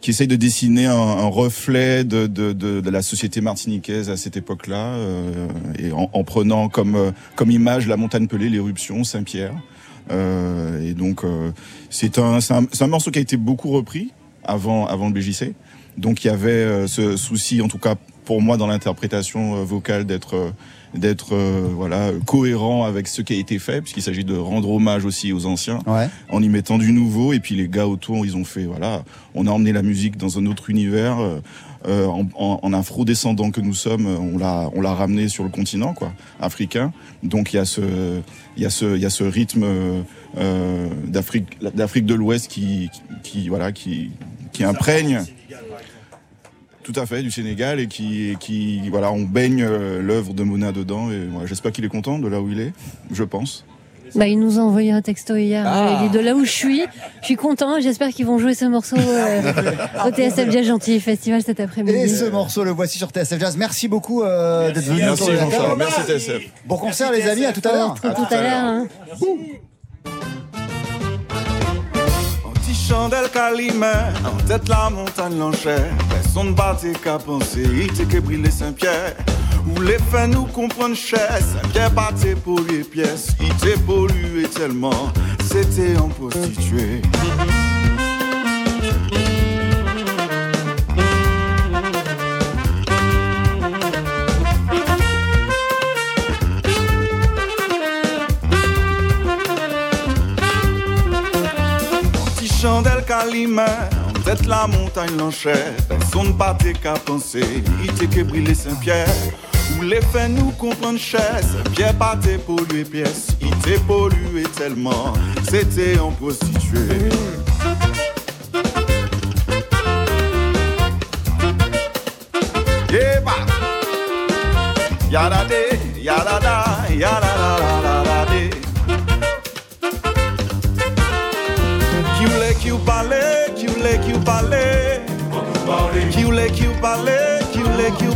qui 0.00 0.10
essaye 0.10 0.28
de 0.28 0.36
dessiner 0.36 0.86
un, 0.86 1.26
reflet 1.26 2.04
de, 2.04 2.90
la 2.90 3.02
société 3.02 3.40
martiniquaise 3.40 4.10
à 4.10 4.16
cette 4.16 4.36
époque-là, 4.36 4.94
euh, 4.94 5.48
et 5.78 5.92
en, 5.92 6.08
en 6.12 6.24
prenant 6.24 6.68
comme, 6.68 6.94
euh, 6.94 7.10
image 7.48 7.88
la 7.88 7.96
montagne 7.96 8.28
pelée, 8.28 8.48
l'éruption, 8.48 9.02
Saint-Pierre. 9.04 9.54
Euh, 10.10 10.80
et 10.82 10.94
donc, 10.94 11.24
euh, 11.24 11.50
c'est 11.90 12.18
un, 12.18 12.38
morceau 12.86 13.10
qui 13.10 13.18
a 13.18 13.22
été 13.22 13.36
beaucoup 13.36 13.70
repris 13.70 14.12
avant, 14.44 14.86
avant 14.86 15.08
le 15.08 15.14
BJC. 15.14 15.54
Donc, 15.96 16.24
il 16.24 16.28
y 16.28 16.30
avait 16.30 16.50
euh, 16.50 16.86
ce 16.86 17.16
souci, 17.16 17.60
en 17.60 17.68
tout 17.68 17.78
cas 17.78 17.96
pour 18.28 18.42
moi, 18.42 18.58
dans 18.58 18.66
l'interprétation 18.66 19.56
euh, 19.56 19.64
vocale, 19.64 20.04
d'être 20.04 20.34
euh, 20.36 20.50
d'être 20.94 21.34
euh, 21.34 21.66
voilà 21.74 22.10
cohérent 22.26 22.84
avec 22.84 23.08
ce 23.08 23.22
qui 23.22 23.32
a 23.32 23.36
été 23.36 23.58
fait, 23.58 23.80
puisqu'il 23.80 24.02
s'agit 24.02 24.24
de 24.24 24.36
rendre 24.36 24.70
hommage 24.70 25.06
aussi 25.06 25.32
aux 25.32 25.46
anciens, 25.46 25.78
Ouais. 25.86 26.08
en 26.30 26.42
y 26.42 26.48
mettant 26.50 26.76
du 26.76 26.92
nouveau. 26.92 27.32
Et 27.32 27.40
puis 27.40 27.54
les 27.56 27.68
gars 27.68 27.86
autour, 27.86 28.26
ils 28.26 28.36
ont 28.36 28.44
fait 28.44 28.64
voilà, 28.64 29.02
on 29.34 29.46
a 29.46 29.50
emmené 29.50 29.72
la 29.72 29.82
musique 29.82 30.18
dans 30.18 30.38
un 30.38 30.44
autre 30.44 30.68
univers. 30.68 31.16
euh, 31.20 31.40
en, 32.18 32.26
en, 32.34 32.58
en 32.62 32.72
afro-descendant 32.72 33.50
que 33.52 33.60
nous 33.62 33.72
sommes, 33.86 34.06
on 34.06 34.36
l'a, 34.36 34.68
on 34.74 34.80
l'a 34.82 34.92
ramené 34.94 35.28
sur 35.28 35.44
le 35.44 35.48
continent, 35.50 35.94
quoi, 35.94 36.10
africain. 36.40 36.92
Donc 37.22 37.52
il 37.52 37.56
y 37.56 37.60
a 37.60 37.64
ce, 37.64 37.80
il 38.56 38.62
y 38.64 38.66
a 38.66 38.70
ce, 38.70 38.96
il 38.96 39.00
y 39.00 39.06
a 39.06 39.10
ce 39.10 39.22
rythme 39.24 39.64
euh, 40.36 40.88
d'Afrique, 41.06 41.46
d'Afrique 41.74 42.04
de 42.04 42.14
l'Ouest 42.14 42.48
qui, 42.48 42.90
qui, 42.92 43.00
qui, 43.42 43.48
voilà, 43.48 43.70
qui, 43.72 44.10
qui 44.52 44.64
imprègne. 44.64 45.22
Tout 46.90 46.98
à 46.98 47.04
fait, 47.04 47.20
du 47.22 47.30
Sénégal 47.30 47.80
et 47.80 47.86
qui, 47.86 48.30
et 48.30 48.36
qui 48.36 48.88
voilà, 48.88 49.12
on 49.12 49.20
baigne 49.20 49.62
euh, 49.62 50.00
l'œuvre 50.00 50.32
de 50.32 50.42
Mona 50.42 50.72
dedans. 50.72 51.10
Et 51.10 51.28
j'espère 51.44 51.70
qu'il 51.70 51.84
est 51.84 51.90
content 51.90 52.18
de 52.18 52.26
là 52.28 52.40
où 52.40 52.48
il 52.48 52.60
est, 52.60 52.72
je 53.12 53.24
pense. 53.24 53.66
Bah, 54.14 54.26
il 54.26 54.40
nous 54.40 54.58
a 54.58 54.62
envoyé 54.62 54.90
un 54.90 55.02
texto 55.02 55.36
hier. 55.36 55.66
Ah. 55.66 56.00
Il 56.00 56.08
dit 56.08 56.16
de 56.16 56.24
là 56.24 56.34
où 56.34 56.46
je 56.46 56.50
suis, 56.50 56.80
je 57.20 57.26
suis 57.26 57.36
content. 57.36 57.78
J'espère 57.78 58.08
qu'ils 58.08 58.24
vont 58.24 58.38
jouer 58.38 58.54
ce 58.54 58.64
morceau 58.64 58.96
euh, 58.96 59.52
au 60.06 60.10
TSF 60.10 60.50
Jazz 60.50 60.66
Gentil 60.66 60.98
Festival 60.98 61.42
cet 61.42 61.60
après-midi. 61.60 61.94
Et 61.94 62.08
ce 62.08 62.24
morceau, 62.24 62.64
le 62.64 62.70
voici 62.70 62.96
sur 62.96 63.10
TSF 63.10 63.38
Jazz. 63.38 63.58
Merci 63.58 63.88
beaucoup 63.88 64.22
euh, 64.22 64.72
d'être 64.72 64.86
venu. 64.86 65.02
Merci 65.02 65.36
Jean-Charles, 65.36 65.76
merci 65.76 66.00
TSF. 66.06 66.42
Bon 66.64 66.78
concert 66.78 67.12
les 67.12 67.28
amis, 67.28 67.44
à 67.44 67.52
tout 67.52 67.68
à 67.68 67.72
l'heure. 67.72 67.94
Tout, 68.00 68.08
tout 68.08 68.34
à 68.34 68.40
l'heure. 68.40 68.86
Chandelle 72.88 73.28
calimè, 73.30 74.14
en 74.24 74.36
tête 74.46 74.68
la 74.68 74.88
montagne 74.88 75.38
l'enchère. 75.38 75.92
Personne 76.08 76.54
battait 76.54 76.92
qu'à 76.92 77.18
penser, 77.18 77.66
il 77.82 78.08
que 78.08 78.18
brûler 78.18 78.50
Saint-Pierre. 78.50 79.14
Ou 79.66 79.82
les 79.82 79.98
faits 79.98 80.30
nous 80.30 80.44
comprendre 80.46 80.96
cher, 80.96 81.38
Saint-Pierre 81.38 81.90
battait 81.90 82.34
pour 82.34 82.60
les 82.60 82.84
pièces. 82.84 83.28
Il 83.40 83.80
pollué 83.82 84.48
tellement, 84.48 85.12
c'était 85.50 85.98
en 85.98 86.08
prostituée. 86.08 87.02
En 103.66 104.20
tête 104.20 104.46
la 104.46 104.66
montagne 104.66 105.16
l'enchère. 105.16 105.74
Personne 105.88 106.32
battait 106.32 106.72
qu'à 106.72 106.94
penser, 106.94 107.62
il 107.82 107.90
était 107.90 108.06
que 108.06 108.22
brûler 108.22 108.54
Saint-Pierre. 108.54 109.08
Ou 109.78 109.82
les 109.82 110.00
faits 110.00 110.30
nous 110.30 110.50
comprendre 110.52 110.98
cher, 110.98 111.40
Saint-Pierre 111.40 111.94
battait 111.94 112.38
pollué 112.38 112.84
pièce. 112.84 113.28
Il 113.40 113.48
était 113.48 113.80
pollué 113.84 114.44
tellement, 114.56 115.12
c'était 115.48 115.98
en 115.98 116.10
prostituée. 116.10 117.08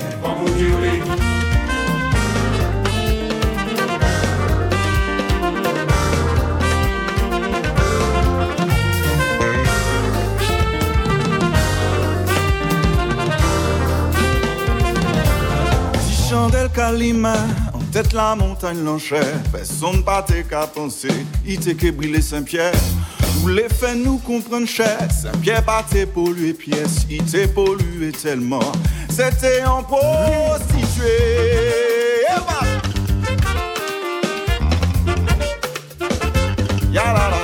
Qui 16.06 16.30
chandelle 16.30 16.70
calima, 16.70 17.34
en 17.34 17.67
tête 17.92 18.14
la 18.14 18.36
montagne 18.36 18.84
l'enchère. 18.84 19.42
Personne 19.52 20.04
pas 20.04 20.26
qu'à 20.50 20.68
penser, 20.68 21.26
il 21.46 21.54
était 21.54 21.76
que 21.76 21.92
brûler 21.92 22.22
Saint-Pierre. 22.22 22.74
Où 23.44 23.50
les 23.50 23.70
faits 23.70 23.98
nous 23.98 24.18
comprennent 24.18 24.68
cher, 24.68 24.98
Saint-Pierre 25.12 25.64
battait 25.64 26.06
pollué 26.06 26.54
pièce, 26.54 27.06
il 27.10 27.22
était 27.22 27.48
pollué 27.48 28.12
tellement. 28.12 28.72
C'était 29.10 29.64
en 29.64 29.84
prostituée. 29.84 31.06
Eh 36.94 37.37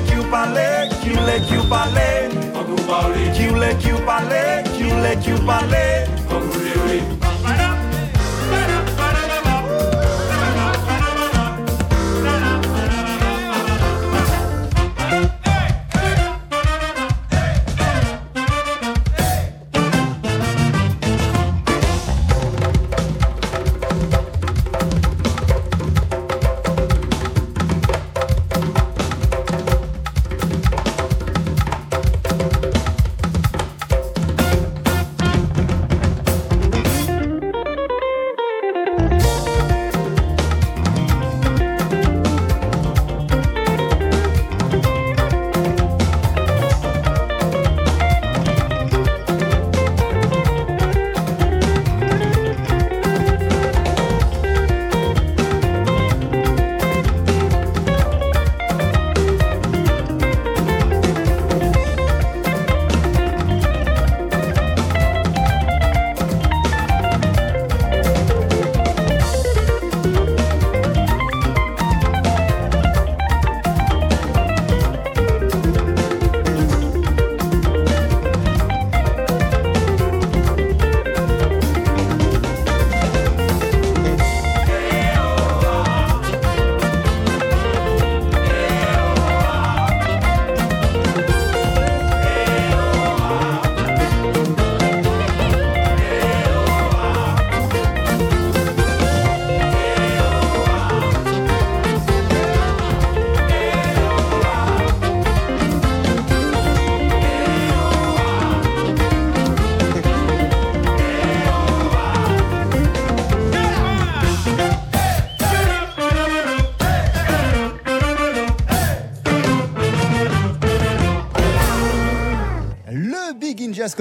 qui 0.00 0.14
vous 0.14 0.30
parlait, 0.30 0.88
qui 1.02 1.10
voulait 1.10 1.40
qui 1.40 1.54
vous 1.54 1.68
parlait, 1.68 2.28
qui 3.34 3.46
voulait 3.46 3.76
qui 3.76 3.90
vous 3.90 4.00
parlait, 4.02 4.64
qui 4.74 4.82
voulait 4.84 5.16
qui 5.16 5.30
vous 5.32 6.21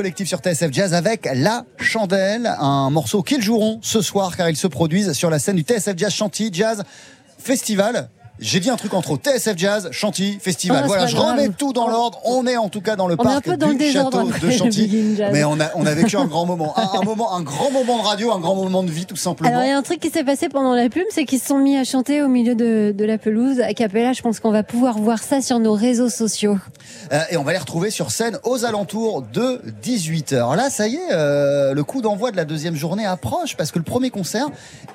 Collective 0.01 0.25
sur 0.25 0.39
TSF 0.39 0.71
Jazz 0.71 0.95
avec 0.95 1.29
La 1.31 1.63
Chandelle, 1.77 2.51
un 2.57 2.89
morceau 2.89 3.21
qu'ils 3.21 3.43
joueront 3.43 3.77
ce 3.83 4.01
soir 4.01 4.35
car 4.35 4.49
ils 4.49 4.55
se 4.55 4.65
produisent 4.65 5.13
sur 5.13 5.29
la 5.29 5.37
scène 5.37 5.57
du 5.57 5.61
TSF 5.61 5.93
Jazz 5.95 6.11
Chantilly 6.11 6.49
Jazz 6.51 6.83
Festival. 7.37 8.09
J'ai 8.41 8.59
dit 8.59 8.71
un 8.71 8.75
truc 8.75 8.95
entre 8.95 9.17
Tsf 9.17 9.55
Jazz, 9.55 9.89
Chantilly, 9.91 10.39
Festival. 10.41 10.81
Oh, 10.83 10.87
voilà, 10.87 11.05
je 11.05 11.15
grave. 11.15 11.37
remets 11.37 11.49
tout 11.49 11.73
dans 11.73 11.87
l'ordre. 11.87 12.19
On 12.25 12.47
est 12.47 12.57
en 12.57 12.69
tout 12.69 12.81
cas 12.81 12.95
dans 12.95 13.07
le 13.07 13.13
On 13.13 13.23
parc 13.23 13.45
peu 13.45 13.55
dans 13.55 13.67
le 13.67 13.75
du 13.77 13.91
château 13.91 14.23
de 14.23 14.49
Chantilly. 14.49 15.19
Mais 15.31 15.43
on 15.43 15.59
a, 15.59 15.69
on 15.75 15.85
a 15.85 15.93
vécu 15.93 16.17
un 16.17 16.25
grand 16.25 16.47
moment. 16.47 16.73
Un, 16.75 16.99
un 16.99 17.03
moment, 17.03 17.35
un 17.35 17.43
grand 17.43 17.69
moment 17.69 17.99
de 17.99 18.03
radio, 18.03 18.31
un 18.31 18.39
grand 18.39 18.55
moment 18.55 18.81
de 18.81 18.89
vie, 18.89 19.05
tout 19.05 19.15
simplement. 19.15 19.47
Alors 19.47 19.63
il 19.63 19.67
y 19.67 19.71
a 19.71 19.77
un 19.77 19.83
truc 19.83 19.99
qui 19.99 20.09
s'est 20.09 20.23
passé 20.23 20.49
pendant 20.49 20.73
la 20.73 20.89
plume, 20.89 21.05
c'est 21.11 21.25
qu'ils 21.25 21.39
se 21.39 21.45
sont 21.45 21.59
mis 21.59 21.77
à 21.77 21.83
chanter 21.83 22.23
au 22.23 22.27
milieu 22.27 22.55
de, 22.55 22.95
de 22.97 23.05
la 23.05 23.19
pelouse 23.19 23.59
à 23.59 23.75
Capella. 23.75 24.13
Je 24.13 24.23
pense 24.23 24.39
qu'on 24.39 24.51
va 24.51 24.63
pouvoir 24.63 24.97
voir 24.97 25.21
ça 25.21 25.39
sur 25.41 25.59
nos 25.59 25.73
réseaux 25.73 26.09
sociaux. 26.09 26.57
Euh, 27.13 27.19
et 27.29 27.37
on 27.37 27.43
va 27.43 27.51
les 27.51 27.59
retrouver 27.59 27.91
sur 27.91 28.09
scène 28.09 28.39
aux 28.43 28.65
alentours 28.65 29.21
de 29.21 29.61
18h. 29.83 30.55
Là, 30.55 30.71
ça 30.71 30.87
y 30.87 30.95
est, 30.95 31.11
euh, 31.11 31.75
le 31.75 31.83
coup 31.83 32.01
d'envoi 32.01 32.31
de 32.31 32.37
la 32.37 32.45
deuxième 32.45 32.75
journée 32.75 33.05
approche 33.05 33.55
parce 33.55 33.71
que 33.71 33.77
le 33.77 33.85
premier 33.85 34.09
concert, 34.09 34.47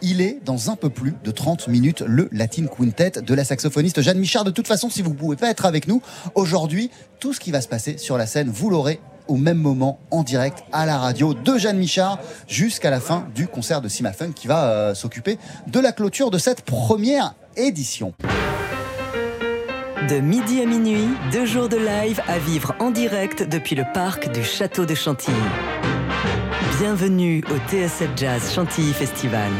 il 0.02 0.20
est 0.20 0.40
dans 0.44 0.68
un 0.70 0.74
peu 0.74 0.90
plus 0.90 1.14
de 1.22 1.30
30 1.30 1.68
minutes, 1.68 2.02
le 2.04 2.28
Latin 2.32 2.66
Quintet 2.66 3.12
de 3.22 3.35
la 3.36 3.44
saxophoniste 3.44 4.00
Jeanne 4.02 4.18
Michard. 4.18 4.44
De 4.44 4.50
toute 4.50 4.66
façon, 4.66 4.90
si 4.90 5.02
vous 5.02 5.10
ne 5.10 5.14
pouvez 5.14 5.36
pas 5.36 5.50
être 5.50 5.66
avec 5.66 5.86
nous 5.86 6.02
aujourd'hui, 6.34 6.90
tout 7.20 7.32
ce 7.32 7.40
qui 7.40 7.50
va 7.50 7.60
se 7.60 7.68
passer 7.68 7.98
sur 7.98 8.18
la 8.18 8.26
scène, 8.26 8.50
vous 8.50 8.70
l'aurez 8.70 9.00
au 9.28 9.36
même 9.36 9.58
moment 9.58 9.98
en 10.10 10.22
direct 10.22 10.62
à 10.72 10.86
la 10.86 10.98
radio 10.98 11.34
de 11.34 11.58
Jeanne 11.58 11.78
Michard 11.78 12.18
jusqu'à 12.48 12.90
la 12.90 13.00
fin 13.00 13.26
du 13.34 13.48
concert 13.48 13.80
de 13.80 13.88
Sima 13.88 14.12
Funk 14.12 14.32
qui 14.34 14.46
va 14.46 14.70
euh, 14.70 14.94
s'occuper 14.94 15.38
de 15.66 15.80
la 15.80 15.92
clôture 15.92 16.30
de 16.30 16.38
cette 16.38 16.62
première 16.62 17.34
édition. 17.56 18.14
De 20.08 20.20
midi 20.20 20.60
à 20.60 20.66
minuit, 20.66 21.08
deux 21.32 21.46
jours 21.46 21.68
de 21.68 21.76
live 21.76 22.20
à 22.28 22.38
vivre 22.38 22.74
en 22.78 22.90
direct 22.90 23.42
depuis 23.42 23.74
le 23.74 23.84
parc 23.92 24.30
du 24.32 24.44
Château 24.44 24.86
de 24.86 24.94
Chantilly. 24.94 25.36
Bienvenue 26.78 27.42
au 27.50 27.70
TSF 27.70 28.10
Jazz 28.14 28.52
Chantilly 28.54 28.92
Festival. 28.92 29.50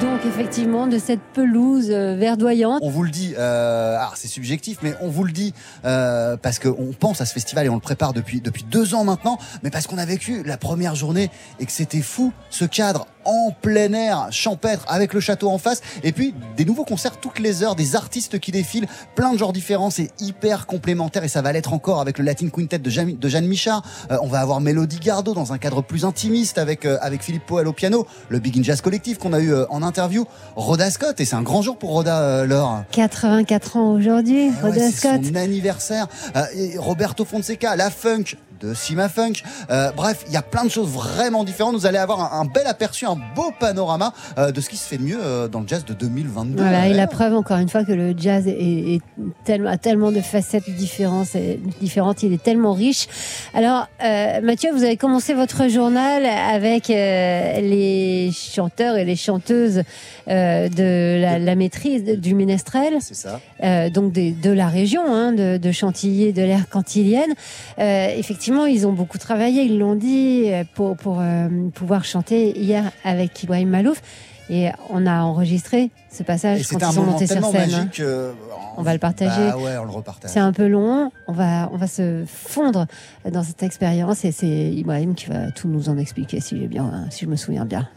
Donc 0.00 0.24
effectivement, 0.26 0.86
de 0.86 0.98
cette 0.98 1.20
pelouse 1.32 1.90
euh, 1.90 2.16
verdoyante. 2.16 2.80
On 2.82 2.90
vous 2.90 3.02
le 3.02 3.10
dit, 3.10 3.34
euh, 3.38 3.96
alors 3.96 4.16
c'est 4.16 4.28
subjectif, 4.28 4.78
mais 4.82 4.94
on 5.00 5.08
vous 5.08 5.24
le 5.24 5.32
dit 5.32 5.54
euh, 5.84 6.36
parce 6.36 6.58
qu'on 6.58 6.92
pense 6.98 7.20
à 7.20 7.26
ce 7.26 7.32
festival 7.32 7.66
et 7.66 7.68
on 7.68 7.74
le 7.74 7.80
prépare 7.80 8.12
depuis, 8.12 8.40
depuis 8.40 8.64
deux 8.64 8.94
ans 8.94 9.04
maintenant, 9.04 9.38
mais 9.62 9.70
parce 9.70 9.86
qu'on 9.86 9.98
a 9.98 10.04
vécu 10.04 10.42
la 10.44 10.56
première 10.56 10.94
journée 10.94 11.30
et 11.60 11.66
que 11.66 11.72
c'était 11.72 12.02
fou, 12.02 12.32
ce 12.50 12.64
cadre 12.64 13.06
en 13.24 13.52
plein 13.52 13.92
air, 13.92 14.28
champêtre, 14.30 14.84
avec 14.88 15.12
le 15.12 15.20
château 15.20 15.48
en 15.50 15.58
face, 15.58 15.80
et 16.02 16.12
puis 16.12 16.34
des 16.56 16.64
nouveaux 16.64 16.84
concerts 16.84 17.18
toutes 17.20 17.38
les 17.38 17.62
heures, 17.62 17.74
des 17.74 17.96
artistes 17.96 18.38
qui 18.38 18.52
défilent, 18.52 18.86
plein 19.14 19.32
de 19.32 19.38
genres 19.38 19.52
différents, 19.52 19.90
c'est 19.90 20.10
hyper 20.20 20.66
complémentaire 20.66 21.24
et 21.24 21.28
ça 21.28 21.42
va 21.42 21.52
l'être 21.52 21.72
encore 21.72 22.00
avec 22.00 22.18
le 22.18 22.24
Latin 22.24 22.48
Quintet 22.48 22.78
de 22.78 22.90
Jeanne, 22.90 23.46
Michard. 23.46 23.82
Euh, 24.10 24.18
on 24.22 24.28
va 24.28 24.40
avoir 24.40 24.60
Mélodie 24.60 24.98
Gardot 24.98 25.34
dans 25.34 25.52
un 25.52 25.58
cadre 25.58 25.82
plus 25.82 26.04
intimiste 26.04 26.58
avec, 26.58 26.84
euh, 26.84 26.98
avec 27.00 27.22
Philippe 27.22 27.46
Poel 27.46 27.68
au 27.68 27.72
piano, 27.72 28.06
le 28.28 28.38
Big 28.38 28.58
In 28.58 28.62
Jazz 28.62 28.80
Collective 28.80 29.18
qu'on 29.18 29.32
a 29.32 29.40
eu 29.40 29.52
en 29.72 29.82
interview, 29.82 30.26
Rhoda 30.54 30.90
Scott, 30.90 31.18
et 31.20 31.24
c'est 31.24 31.34
un 31.36 31.42
grand 31.42 31.62
jour 31.62 31.76
pour 31.78 31.90
Rhoda 31.90 32.20
euh, 32.20 32.46
Laure. 32.46 32.84
84 32.92 33.76
ans 33.76 33.92
aujourd'hui, 33.92 34.50
Ah 34.60 34.64
ouais, 34.64 34.70
Rhoda 34.70 34.90
c'est 34.90 34.96
Scott. 35.08 35.24
son 35.24 35.34
anniversaire. 35.34 36.06
Euh, 36.36 36.44
Roberto 36.78 37.24
Fonseca, 37.24 37.74
la 37.76 37.90
funk 37.90 38.36
de 38.62 38.74
Sima 38.74 39.08
Funk. 39.08 39.32
Euh, 39.70 39.90
bref, 39.96 40.24
il 40.28 40.32
y 40.32 40.36
a 40.36 40.42
plein 40.42 40.64
de 40.64 40.70
choses 40.70 40.88
vraiment 40.88 41.44
différentes. 41.44 41.74
Vous 41.74 41.86
allez 41.86 41.98
avoir 41.98 42.32
un, 42.34 42.40
un 42.40 42.44
bel 42.44 42.66
aperçu, 42.66 43.06
un 43.06 43.18
beau 43.34 43.52
panorama 43.58 44.12
euh, 44.38 44.52
de 44.52 44.60
ce 44.60 44.68
qui 44.68 44.76
se 44.76 44.86
fait 44.86 44.98
de 44.98 45.02
mieux 45.02 45.18
euh, 45.22 45.48
dans 45.48 45.60
le 45.60 45.68
jazz 45.68 45.84
de 45.84 45.94
2022. 45.94 46.62
Voilà, 46.62 46.86
et 46.88 46.94
la 46.94 47.06
preuve 47.06 47.34
encore 47.34 47.58
une 47.58 47.68
fois 47.68 47.84
que 47.84 47.92
le 47.92 48.14
jazz 48.16 48.46
est, 48.46 48.52
est 48.94 49.00
tellement, 49.44 49.70
a 49.70 49.78
tellement 49.78 50.12
de 50.12 50.20
facettes 50.20 50.68
différentes, 50.70 51.28
différentes, 51.80 52.22
il 52.22 52.32
est 52.32 52.42
tellement 52.42 52.72
riche. 52.72 53.06
Alors, 53.54 53.88
Mathieu, 54.42 54.70
vous 54.72 54.82
avez 54.84 54.96
commencé 54.96 55.34
votre 55.34 55.68
journal 55.68 56.24
avec 56.26 56.88
les 56.88 58.30
chanteurs 58.32 58.96
et 58.96 59.04
les 59.04 59.16
chanteuses 59.16 59.82
de 60.28 61.20
la, 61.20 61.38
la 61.38 61.54
maîtrise 61.54 62.04
de- 62.04 62.14
du 62.14 62.34
ménestrel. 62.34 62.94
C'est 63.00 63.14
ça. 63.14 63.40
Donc 63.90 64.12
des- 64.12 64.32
de 64.32 64.50
la 64.50 64.68
région, 64.68 65.02
hein, 65.06 65.32
de, 65.32 65.56
de 65.56 65.72
Chantilly, 65.72 66.32
de 66.32 66.42
l'aire 66.42 66.68
cantilienne. 66.68 67.32
Euh, 67.78 68.08
effectivement, 68.52 68.66
ils 68.66 68.86
ont 68.86 68.92
beaucoup 68.92 69.18
travaillé, 69.18 69.62
ils 69.62 69.78
l'ont 69.78 69.94
dit, 69.94 70.44
euh, 70.46 70.64
pour, 70.74 70.96
pour 70.96 71.18
euh, 71.20 71.48
pouvoir 71.74 72.04
chanter 72.04 72.58
hier 72.58 72.84
avec 73.04 73.42
Ibrahim 73.42 73.68
Malouf. 73.70 74.02
Et 74.50 74.68
on 74.90 75.06
a 75.06 75.22
enregistré 75.22 75.90
ce 76.10 76.22
passage 76.24 76.66
quand 76.68 76.78
ils 76.90 76.92
sont 76.94 77.04
montés 77.04 77.26
sur 77.26 77.36
scène. 77.52 77.70
hein. 77.74 77.76
magique. 77.78 78.00
euh, 78.00 78.32
On 78.76 78.82
va 78.82 78.92
le 78.92 78.98
partager. 78.98 79.48
Bah 79.50 79.56
ouais, 79.56 79.78
on 79.80 79.84
le 79.84 79.90
repartage. 79.90 80.30
C'est 80.30 80.40
un 80.40 80.52
peu 80.52 80.66
long. 80.66 81.10
On 81.28 81.32
va, 81.32 81.70
on 81.72 81.76
va 81.76 81.86
se 81.86 82.24
fondre 82.26 82.86
dans 83.30 83.42
cette 83.42 83.62
expérience 83.62 84.24
et 84.26 84.32
c'est 84.32 84.46
Ibrahim 84.72 85.14
qui 85.14 85.26
va 85.26 85.50
tout 85.52 85.68
nous 85.68 85.88
en 85.88 85.96
expliquer 85.96 86.40
si 86.40 86.58
j'ai 86.58 86.66
bien, 86.66 87.06
si 87.10 87.24
je 87.24 87.30
me 87.30 87.36
souviens 87.36 87.64
bien. 87.64 87.88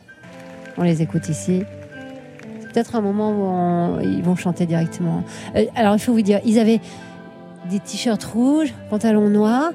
On 0.78 0.84
les 0.84 1.02
écoute 1.02 1.28
ici. 1.28 1.64
C'est 2.62 2.72
peut-être 2.72 2.96
un 2.96 3.02
moment 3.02 3.32
où 3.32 3.44
on- 3.44 4.00
ils 4.00 4.24
vont 4.24 4.36
chanter 4.36 4.66
directement. 4.66 5.24
Alors 5.76 5.96
il 5.96 6.00
faut 6.00 6.14
vous 6.14 6.22
dire, 6.22 6.40
ils 6.46 6.60
avaient 6.60 6.80
des 7.70 7.80
t-shirts 7.80 8.24
rouges, 8.24 8.74
pantalons 8.90 9.30
noirs. 9.30 9.72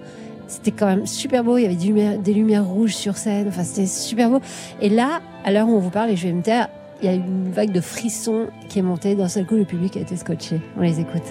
C'était 0.51 0.73
quand 0.73 0.87
même 0.87 1.07
super 1.07 1.45
beau. 1.45 1.59
Il 1.59 1.63
y 1.63 1.65
avait 1.65 2.19
des 2.19 2.35
lumières, 2.35 2.67
rouges 2.67 2.95
sur 2.95 3.17
scène. 3.17 3.47
Enfin, 3.49 3.63
c'était 3.63 3.87
super 3.87 4.31
beau. 4.31 4.41
Et 4.81 4.89
là, 4.89 5.21
à 5.45 5.53
l'heure 5.53 5.69
où 5.69 5.77
on 5.77 5.79
vous 5.79 5.91
parle, 5.91 6.11
et 6.11 6.17
je 6.17 6.27
vais 6.27 6.33
me 6.33 6.43
taire, 6.43 6.69
il 7.01 7.07
y 7.07 7.09
a 7.09 7.15
une 7.15 7.53
vague 7.53 7.71
de 7.71 7.81
frissons 7.81 8.49
qui 8.69 8.81
est 8.81 8.83
montée. 8.83 9.15
D'un 9.15 9.29
seul 9.29 9.47
coup, 9.47 9.55
le 9.55 9.65
public 9.65 9.97
a 9.97 10.01
été 10.01 10.17
scotché. 10.17 10.61
On 10.77 10.83
les 10.83 10.99
écoute. 10.99 11.23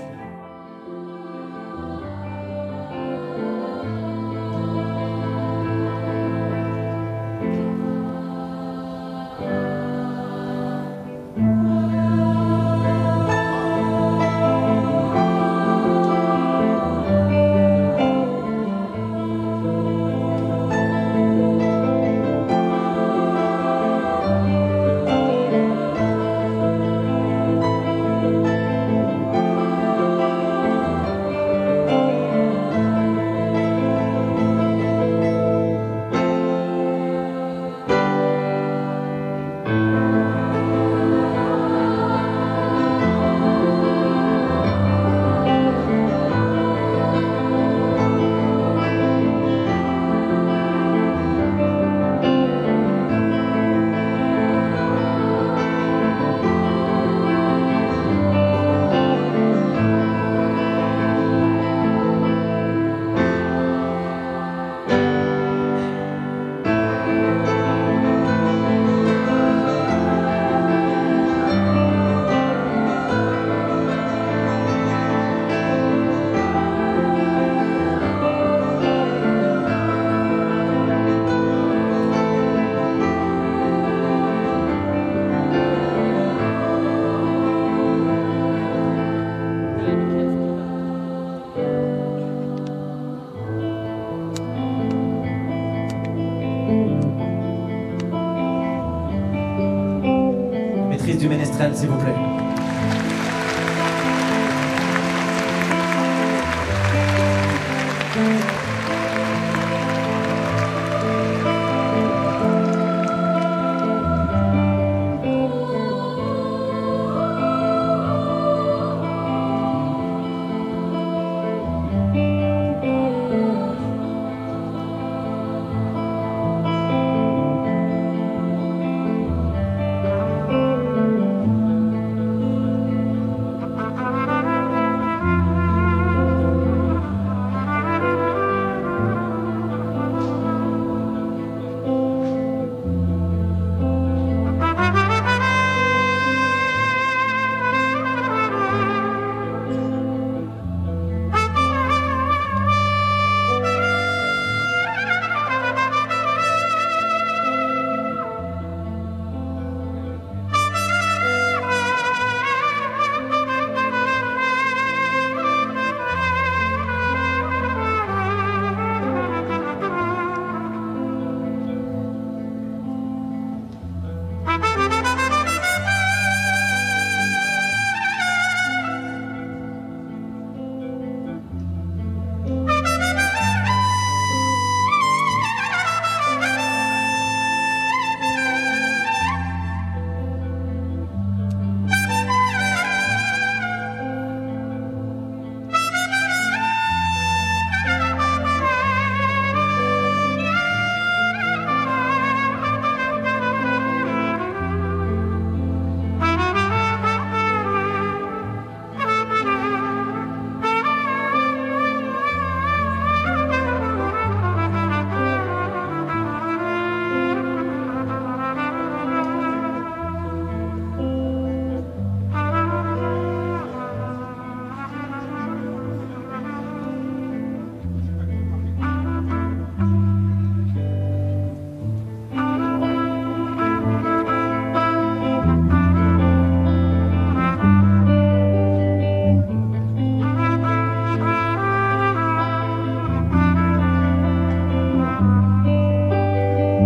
S'il 101.79 101.87
vous 101.87 101.97
plaît. 101.97 102.18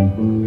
Vous 0.04 0.43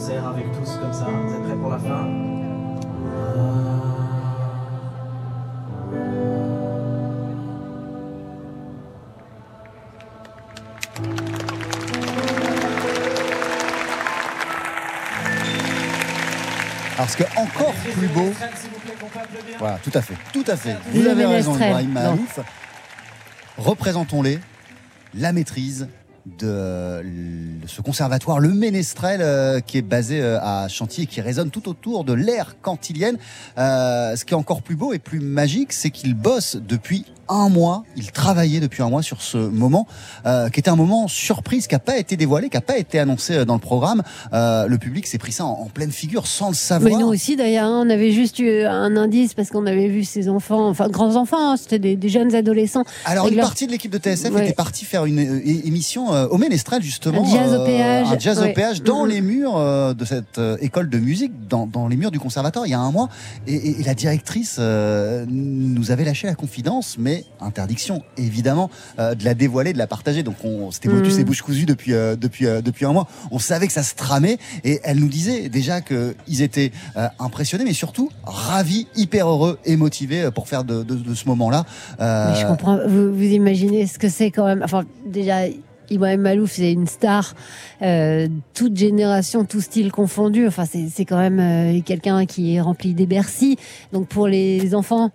concert 0.00 0.26
avec 0.28 0.46
tous 0.52 0.78
comme 0.78 0.92
ça 0.92 1.04
Vous 1.04 1.34
êtes 1.34 1.42
prêts 1.42 1.56
pour 1.56 1.70
la 1.70 1.78
fin? 1.78 2.08
Parce 16.96 17.16
que 17.16 17.24
encore 17.36 17.72
plus 17.74 18.08
beau. 18.08 18.32
Voilà, 19.58 19.78
tout 19.82 19.90
à 19.94 20.02
fait, 20.02 20.14
tout 20.32 20.44
à 20.46 20.56
fait. 20.56 20.76
Vous 20.92 21.06
avez 21.06 21.26
raison, 21.26 21.54
Ibrahim. 21.54 21.92
Mahalouf. 21.92 22.40
Représentons-les, 23.58 24.38
la 25.14 25.32
maîtrise 25.32 25.88
de 26.26 27.02
ce 27.66 27.80
conservatoire, 27.80 28.40
le 28.40 28.50
Ménestrel, 28.50 29.20
euh, 29.22 29.60
qui 29.60 29.78
est 29.78 29.82
basé 29.82 30.20
euh, 30.20 30.38
à 30.40 30.68
Chantilly 30.68 31.04
et 31.04 31.06
qui 31.06 31.20
résonne 31.20 31.50
tout 31.50 31.68
autour 31.68 32.04
de 32.04 32.12
l'ère 32.12 32.60
cantilienne. 32.60 33.16
Euh, 33.58 34.16
ce 34.16 34.24
qui 34.24 34.34
est 34.34 34.36
encore 34.36 34.62
plus 34.62 34.76
beau 34.76 34.92
et 34.92 34.98
plus 34.98 35.20
magique, 35.20 35.72
c'est 35.72 35.90
qu'il 35.90 36.14
bosse 36.14 36.56
depuis 36.56 37.04
un 37.30 37.48
mois, 37.48 37.84
il 37.96 38.10
travaillait 38.10 38.60
depuis 38.60 38.82
un 38.82 38.90
mois 38.90 39.02
sur 39.02 39.22
ce 39.22 39.38
moment, 39.38 39.86
euh, 40.26 40.48
qui 40.50 40.60
était 40.60 40.68
un 40.70 40.76
moment 40.76 41.08
surprise, 41.08 41.66
qui 41.66 41.74
n'a 41.74 41.78
pas 41.78 41.96
été 41.96 42.16
dévoilé, 42.16 42.48
qui 42.48 42.56
n'a 42.56 42.60
pas 42.60 42.76
été 42.76 42.98
annoncé 42.98 43.34
euh, 43.36 43.44
dans 43.44 43.54
le 43.54 43.60
programme. 43.60 44.02
Euh, 44.32 44.66
le 44.66 44.78
public 44.78 45.06
s'est 45.06 45.18
pris 45.18 45.32
ça 45.32 45.44
en, 45.46 45.52
en 45.52 45.66
pleine 45.66 45.92
figure 45.92 46.26
sans 46.26 46.48
le 46.48 46.54
savoir. 46.54 46.90
Mais 46.92 46.98
nous 46.98 47.08
aussi 47.08 47.36
d'ailleurs, 47.36 47.66
hein, 47.66 47.82
on 47.86 47.90
avait 47.90 48.10
juste 48.12 48.38
eu 48.40 48.64
un 48.64 48.96
indice 48.96 49.34
parce 49.34 49.50
qu'on 49.50 49.66
avait 49.66 49.88
vu 49.88 50.04
ces 50.04 50.28
enfants, 50.28 50.68
enfin 50.68 50.88
grands 50.88 51.16
enfants, 51.16 51.52
hein, 51.52 51.56
c'était 51.56 51.78
des, 51.78 51.96
des 51.96 52.08
jeunes 52.08 52.34
adolescents. 52.34 52.84
Alors 53.04 53.28
une 53.28 53.36
leur- 53.36 53.46
partie 53.46 53.66
de 53.66 53.72
l'équipe 53.72 53.92
de 53.92 53.98
TSF 53.98 54.32
Ouais. 54.34 54.44
était 54.44 54.52
partie 54.52 54.84
faire 54.84 55.04
une 55.06 55.18
euh, 55.20 55.40
émission 55.66 56.08
au 56.08 56.36
Ménestrel 56.38 56.82
justement, 56.82 57.24
Un 57.24 57.30
jazz 57.36 57.54
au 57.54 57.64
péage, 57.64 58.06
un 58.12 58.18
jazz 58.18 58.40
ouais. 58.40 58.50
au 58.50 58.54
péage 58.54 58.82
dans 58.82 59.04
Mhm. 59.04 59.10
les 59.10 59.20
murs 59.20 59.94
de 59.94 60.04
cette 60.04 60.40
école 60.60 60.88
de 60.90 60.98
musique, 60.98 61.32
dans, 61.48 61.66
dans 61.66 61.86
les 61.88 61.96
murs 61.96 62.10
du 62.10 62.18
conservatoire 62.18 62.66
il 62.66 62.70
y 62.70 62.74
a 62.74 62.80
un 62.80 62.90
mois, 62.90 63.08
et, 63.46 63.54
et- 63.54 63.80
et 63.80 63.84
la 63.84 63.94
directrice 63.94 64.58
nous 64.58 65.90
avait 65.90 66.04
lâché 66.04 66.26
la 66.26 66.34
confidence, 66.34 66.96
mais 66.98 67.19
interdiction 67.40 68.02
évidemment 68.16 68.70
euh, 68.98 69.14
de 69.14 69.24
la 69.24 69.34
dévoiler, 69.34 69.72
de 69.72 69.78
la 69.78 69.86
partager. 69.86 70.22
Donc 70.22 70.36
on 70.44 70.70
c'était 70.70 70.88
motus 70.88 71.14
Mhm. 71.14 71.20
et 71.20 71.24
bouche 71.24 71.42
cousue 71.42 71.66
depuis 71.66 71.92
euh, 71.94 72.16
depuis 72.16 72.46
euh, 72.46 72.60
depuis 72.62 72.84
un 72.86 72.92
mois. 72.92 73.06
On 73.30 73.38
savait 73.38 73.66
que 73.66 73.72
ça 73.72 73.82
se 73.82 73.94
tramait 73.94 74.38
et 74.64 74.80
elle 74.84 74.98
nous 74.98 75.08
disait 75.08 75.48
déjà 75.48 75.80
que 75.80 76.14
ils 76.26 76.42
étaient 76.42 76.72
impressionnés, 77.18 77.64
mais 77.64 77.72
surtout 77.72 78.10
ravis, 78.24 78.86
hyper 78.96 79.28
heureux 79.28 79.58
et 79.64 79.76
motivés 79.76 80.30
pour 80.34 80.48
faire 80.48 80.64
de, 80.64 80.82
de- 80.82 80.94
de 80.96 81.14
ce 81.14 81.26
moment-là. 81.28 81.64
je 81.98 82.46
comprends. 82.46 82.78
Vous, 82.86 83.12
vous 83.14 83.22
imaginez 83.22 83.86
ce 83.86 83.98
que 83.98 84.08
c'est 84.08 84.30
quand 84.30 84.46
même. 84.46 84.62
Enfin, 84.64 84.84
déjà. 85.06 85.40
Ibrahim 85.92 86.20
Malouf, 86.20 86.52
c'est 86.52 86.70
une 86.70 86.86
star, 86.86 87.34
euh, 87.82 88.28
toute 88.54 88.76
génération, 88.76 89.44
tout 89.44 89.60
style 89.60 89.90
confondu. 89.90 90.46
Enfin, 90.46 90.64
c'est 90.64 90.86
c'est 90.88 91.04
quand 91.04 91.18
même 91.18 91.40
euh, 91.40 91.80
quelqu'un 91.84 92.26
qui 92.26 92.54
est 92.54 92.60
rempli 92.60 92.94
des 92.94 93.06
Bercy. 93.06 93.56
Donc 93.92 94.06
pour 94.06 94.28
les 94.28 94.76
enfants, 94.76 95.10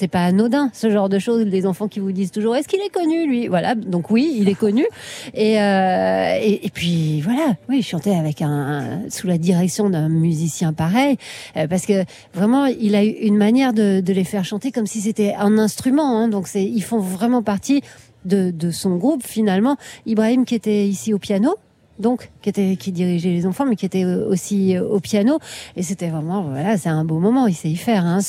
c'est 0.00 0.08
pas 0.08 0.24
anodin 0.24 0.70
ce 0.72 0.88
genre 0.88 1.10
de 1.10 1.18
choses. 1.18 1.44
Les 1.44 1.66
enfants 1.66 1.86
qui 1.86 2.00
vous 2.00 2.10
disent 2.10 2.30
toujours 2.30 2.56
est-ce 2.56 2.66
qu'il 2.68 2.80
est 2.80 2.88
connu 2.88 3.26
lui? 3.26 3.48
Voilà, 3.48 3.74
donc 3.74 4.10
oui, 4.10 4.34
il 4.38 4.48
est 4.48 4.54
connu. 4.54 4.86
Et, 5.34 5.60
euh, 5.60 6.38
et, 6.40 6.70
puis 6.72 7.20
voilà, 7.20 7.56
oui, 7.68 7.80
il 7.80 7.82
chantait 7.82 8.14
avec 8.14 8.40
un, 8.40 9.02
sous 9.10 9.26
la 9.26 9.36
direction 9.36 9.90
d'un 9.90 10.08
musicien 10.08 10.72
pareil, 10.72 11.18
euh, 11.58 11.68
parce 11.68 11.84
que 11.84 12.04
vraiment 12.32 12.64
il 12.64 12.94
a 12.94 13.04
eu 13.04 13.10
une 13.10 13.36
manière 13.36 13.74
de, 13.74 14.02
les 14.10 14.24
faire 14.24 14.44
chanter 14.44 14.72
comme 14.72 14.86
si 14.86 15.02
c'était 15.02 15.34
un 15.38 15.58
instrument. 15.58 16.18
hein. 16.18 16.28
donc 16.28 16.48
c'est 16.48 16.64
ils 16.64 16.82
font 16.82 16.98
vraiment 16.98 17.42
partie 17.42 17.82
de 18.24 18.70
son 18.70 18.96
groupe 18.96 19.22
finalement. 19.22 19.76
Ibrahim 20.06 20.46
qui 20.46 20.54
était 20.54 20.88
ici 20.88 21.12
au 21.12 21.18
piano. 21.18 21.56
Donc, 22.00 22.30
qui 22.42 22.48
était 22.48 22.76
qui 22.76 22.92
dirigeait 22.92 23.30
les 23.30 23.46
enfants, 23.46 23.66
mais 23.66 23.76
qui 23.76 23.86
était 23.86 24.04
euh, 24.04 24.28
aussi 24.28 24.76
euh, 24.76 24.82
au 24.82 25.00
piano, 25.00 25.38
et 25.76 25.82
c'était 25.82 26.08
vraiment 26.08 26.42
voilà, 26.42 26.76
c'est 26.76 26.88
un 26.88 27.04
beau 27.04 27.18
moment. 27.18 27.46
Il 27.46 27.54
sait 27.54 27.68
y 27.68 27.76
faire. 27.76 28.04
Hein. 28.04 28.20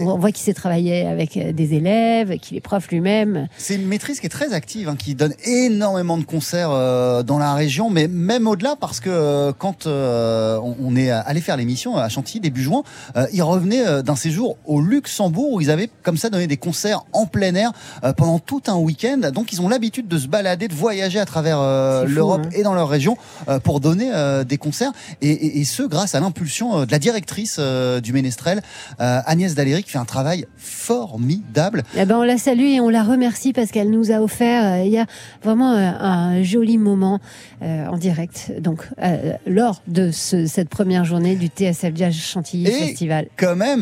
On 0.00 0.18
voit 0.18 0.32
qu'il 0.32 0.44
s'est 0.44 0.54
travaillé 0.54 1.06
avec 1.06 1.36
euh, 1.36 1.52
des 1.52 1.74
élèves, 1.74 2.38
qu'il 2.38 2.56
est 2.56 2.60
prof 2.60 2.88
lui-même. 2.88 3.48
C'est 3.58 3.76
une 3.76 3.86
maîtrise 3.86 4.20
qui 4.20 4.26
est 4.26 4.30
très 4.30 4.52
active, 4.52 4.88
hein, 4.88 4.96
qui 4.96 5.14
donne 5.14 5.34
énormément 5.44 6.18
de 6.18 6.24
concerts 6.24 6.70
euh, 6.70 7.22
dans 7.22 7.38
la 7.38 7.54
région, 7.54 7.90
mais 7.90 8.08
même 8.08 8.46
au-delà, 8.46 8.76
parce 8.78 9.00
que 9.00 9.10
euh, 9.10 9.52
quand 9.56 9.86
euh, 9.86 10.58
on, 10.62 10.76
on 10.82 10.96
est 10.96 11.10
allé 11.10 11.40
faire 11.40 11.56
l'émission 11.56 11.96
à 11.96 12.08
Chantilly 12.08 12.40
début 12.40 12.62
juin, 12.62 12.82
ils 13.32 13.42
revenaient 13.42 14.02
d'un 14.02 14.16
séjour 14.16 14.56
au 14.64 14.80
Luxembourg 14.80 15.52
où 15.52 15.60
ils 15.60 15.70
avaient 15.70 15.90
comme 16.02 16.16
ça 16.16 16.30
donné 16.30 16.46
des 16.46 16.56
concerts 16.56 17.04
en 17.12 17.26
plein 17.26 17.54
air 17.54 17.72
pendant 18.16 18.38
tout 18.38 18.62
un 18.66 18.76
week-end. 18.76 19.30
Donc 19.32 19.52
ils 19.52 19.60
ont 19.60 19.68
l'habitude 19.68 20.08
de 20.08 20.18
se 20.18 20.26
balader, 20.26 20.68
de 20.68 20.74
voyager 20.74 21.18
à 21.18 21.24
travers 21.24 21.58
l'Europe 22.06 22.42
hein. 22.46 22.50
et 22.52 22.62
dans 22.62 22.74
leur 22.74 22.88
région 22.88 23.09
euh, 23.48 23.58
pour 23.60 23.80
donner 23.80 24.10
euh, 24.12 24.44
des 24.44 24.58
concerts, 24.58 24.92
et, 25.22 25.28
et- 25.30 25.60
et 25.60 25.64
ce 25.64 25.82
grâce 25.82 26.14
à 26.14 26.20
l'impulsion 26.20 26.80
euh, 26.80 26.86
de 26.86 26.92
la 26.92 26.98
directrice 26.98 27.58
du 28.02 28.12
Ménestrel, 28.12 28.62
Agnès 28.98 29.54
Daléry, 29.54 29.82
qui 29.82 29.90
fait 29.90 29.98
un 29.98 30.04
travail 30.04 30.46
formidable. 30.56 31.82
Eh 31.96 32.04
ben, 32.04 32.16
on 32.16 32.22
la 32.22 32.38
salue 32.38 32.64
et 32.66 32.80
on 32.80 32.88
la 32.88 33.02
remercie 33.04 33.52
parce 33.52 33.70
qu'elle 33.70 33.90
nous 33.90 34.10
a 34.10 34.20
offert 34.20 34.84
il 34.84 34.90
y 34.90 34.98
a 34.98 35.06
vraiment 35.42 35.72
un 35.72 36.42
joli 36.42 36.78
moment 36.78 37.20
en 37.62 37.96
direct. 37.96 38.52
Donc, 38.60 38.88
lors 39.46 39.82
de 39.86 40.10
ce- 40.10 40.46
cette 40.46 40.68
première 40.68 41.04
journée 41.04 41.36
du 41.36 41.46
TSF 41.48 41.92
Jazz 41.94 42.14
Chantilly 42.14 42.66
Et 42.68 42.72
Festival. 42.72 43.26
quand 43.36 43.56
même, 43.56 43.80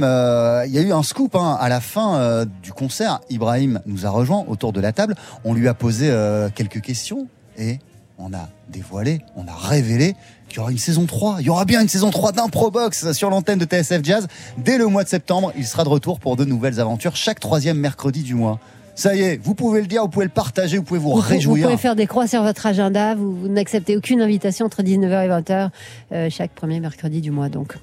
il 0.67 0.73
y 0.73 0.79
a 0.79 0.83
eu 0.83 0.93
un 0.93 1.03
scoop 1.03 1.35
hein. 1.37 1.57
à 1.61 1.69
la 1.69 1.81
fin 1.81 2.45
du 2.63 2.73
concert. 2.73 3.21
Ibrahim 3.31 3.81
nous 3.87 4.07
a 4.07 4.11
rejoint 4.11 4.45
autour 4.49 4.73
de 4.73 4.81
la 4.81 4.93
table. 4.93 5.15
On 5.45 5.55
lui 5.55 5.69
a 5.69 5.75
posé 5.75 6.13
quelques 6.55 6.81
questions 6.81 7.27
et 7.59 7.79
on 8.19 8.35
a 8.35 8.49
dévoilé, 8.69 9.21
on 9.37 9.47
a 9.47 9.55
révélé 9.55 10.17
qu'il 10.49 10.59
y 10.59 10.61
aura 10.61 10.73
une 10.73 10.79
saison 10.79 11.07
3. 11.07 11.37
Il 11.41 11.47
y 11.47 11.51
aura 11.51 11.65
bien 11.65 11.81
une 11.81 11.89
saison 11.89 12.11
3 12.11 12.33
d'Improbox 12.33 13.13
sur 13.13 13.31
l'antenne 13.31 13.59
de 13.59 13.65
TSF 13.65 14.03
Jazz. 14.03 14.27
Dès 14.57 14.77
le 14.77 14.87
mois 14.87 15.05
de 15.05 15.09
septembre, 15.09 15.53
il 15.57 15.67
sera 15.67 15.85
de 15.85 15.89
retour 15.89 16.19
pour 16.19 16.37
de 16.37 16.45
nouvelles 16.45 16.81
aventures 16.81 17.17
chaque 17.17 17.39
troisième 17.41 17.79
mercredi 17.79 18.23
du 18.23 18.35
mois. 18.35 18.59
Ça 18.99 19.15
y 19.15 19.21
est, 19.23 19.41
vous 19.41 19.55
pouvez 19.55 19.81
le 19.81 19.87
dire, 19.87 20.03
vous 20.03 20.09
pouvez 20.09 20.25
le 20.25 20.31
partager, 20.33 20.77
vous 20.77 20.83
pouvez 20.83 20.99
vous, 20.99 21.11
Vous, 21.11 21.15
vous 21.17 21.21
réjouir. 21.21 21.67
pouvez 21.67 21.77
faire 21.79 21.95
des 21.95 22.09
croix 22.09 22.27
sur 22.27 22.43
votre 22.43 22.67
agenda. 22.67 23.15
Vous, 23.15 23.33
vous 23.33 23.47
n'acceptez 23.49 23.97
aucune 23.97 24.21
invitation 24.21 24.67
entre 24.67 24.83
19h 24.83 25.25
et 25.25 25.29
20h 25.29 25.69
euh, 26.11 26.29
chaque 26.31 26.51
premier 26.51 26.81
mercredi 26.81 27.21
du 27.21 27.31
mois. 27.31 27.49
Donc, 27.49 27.75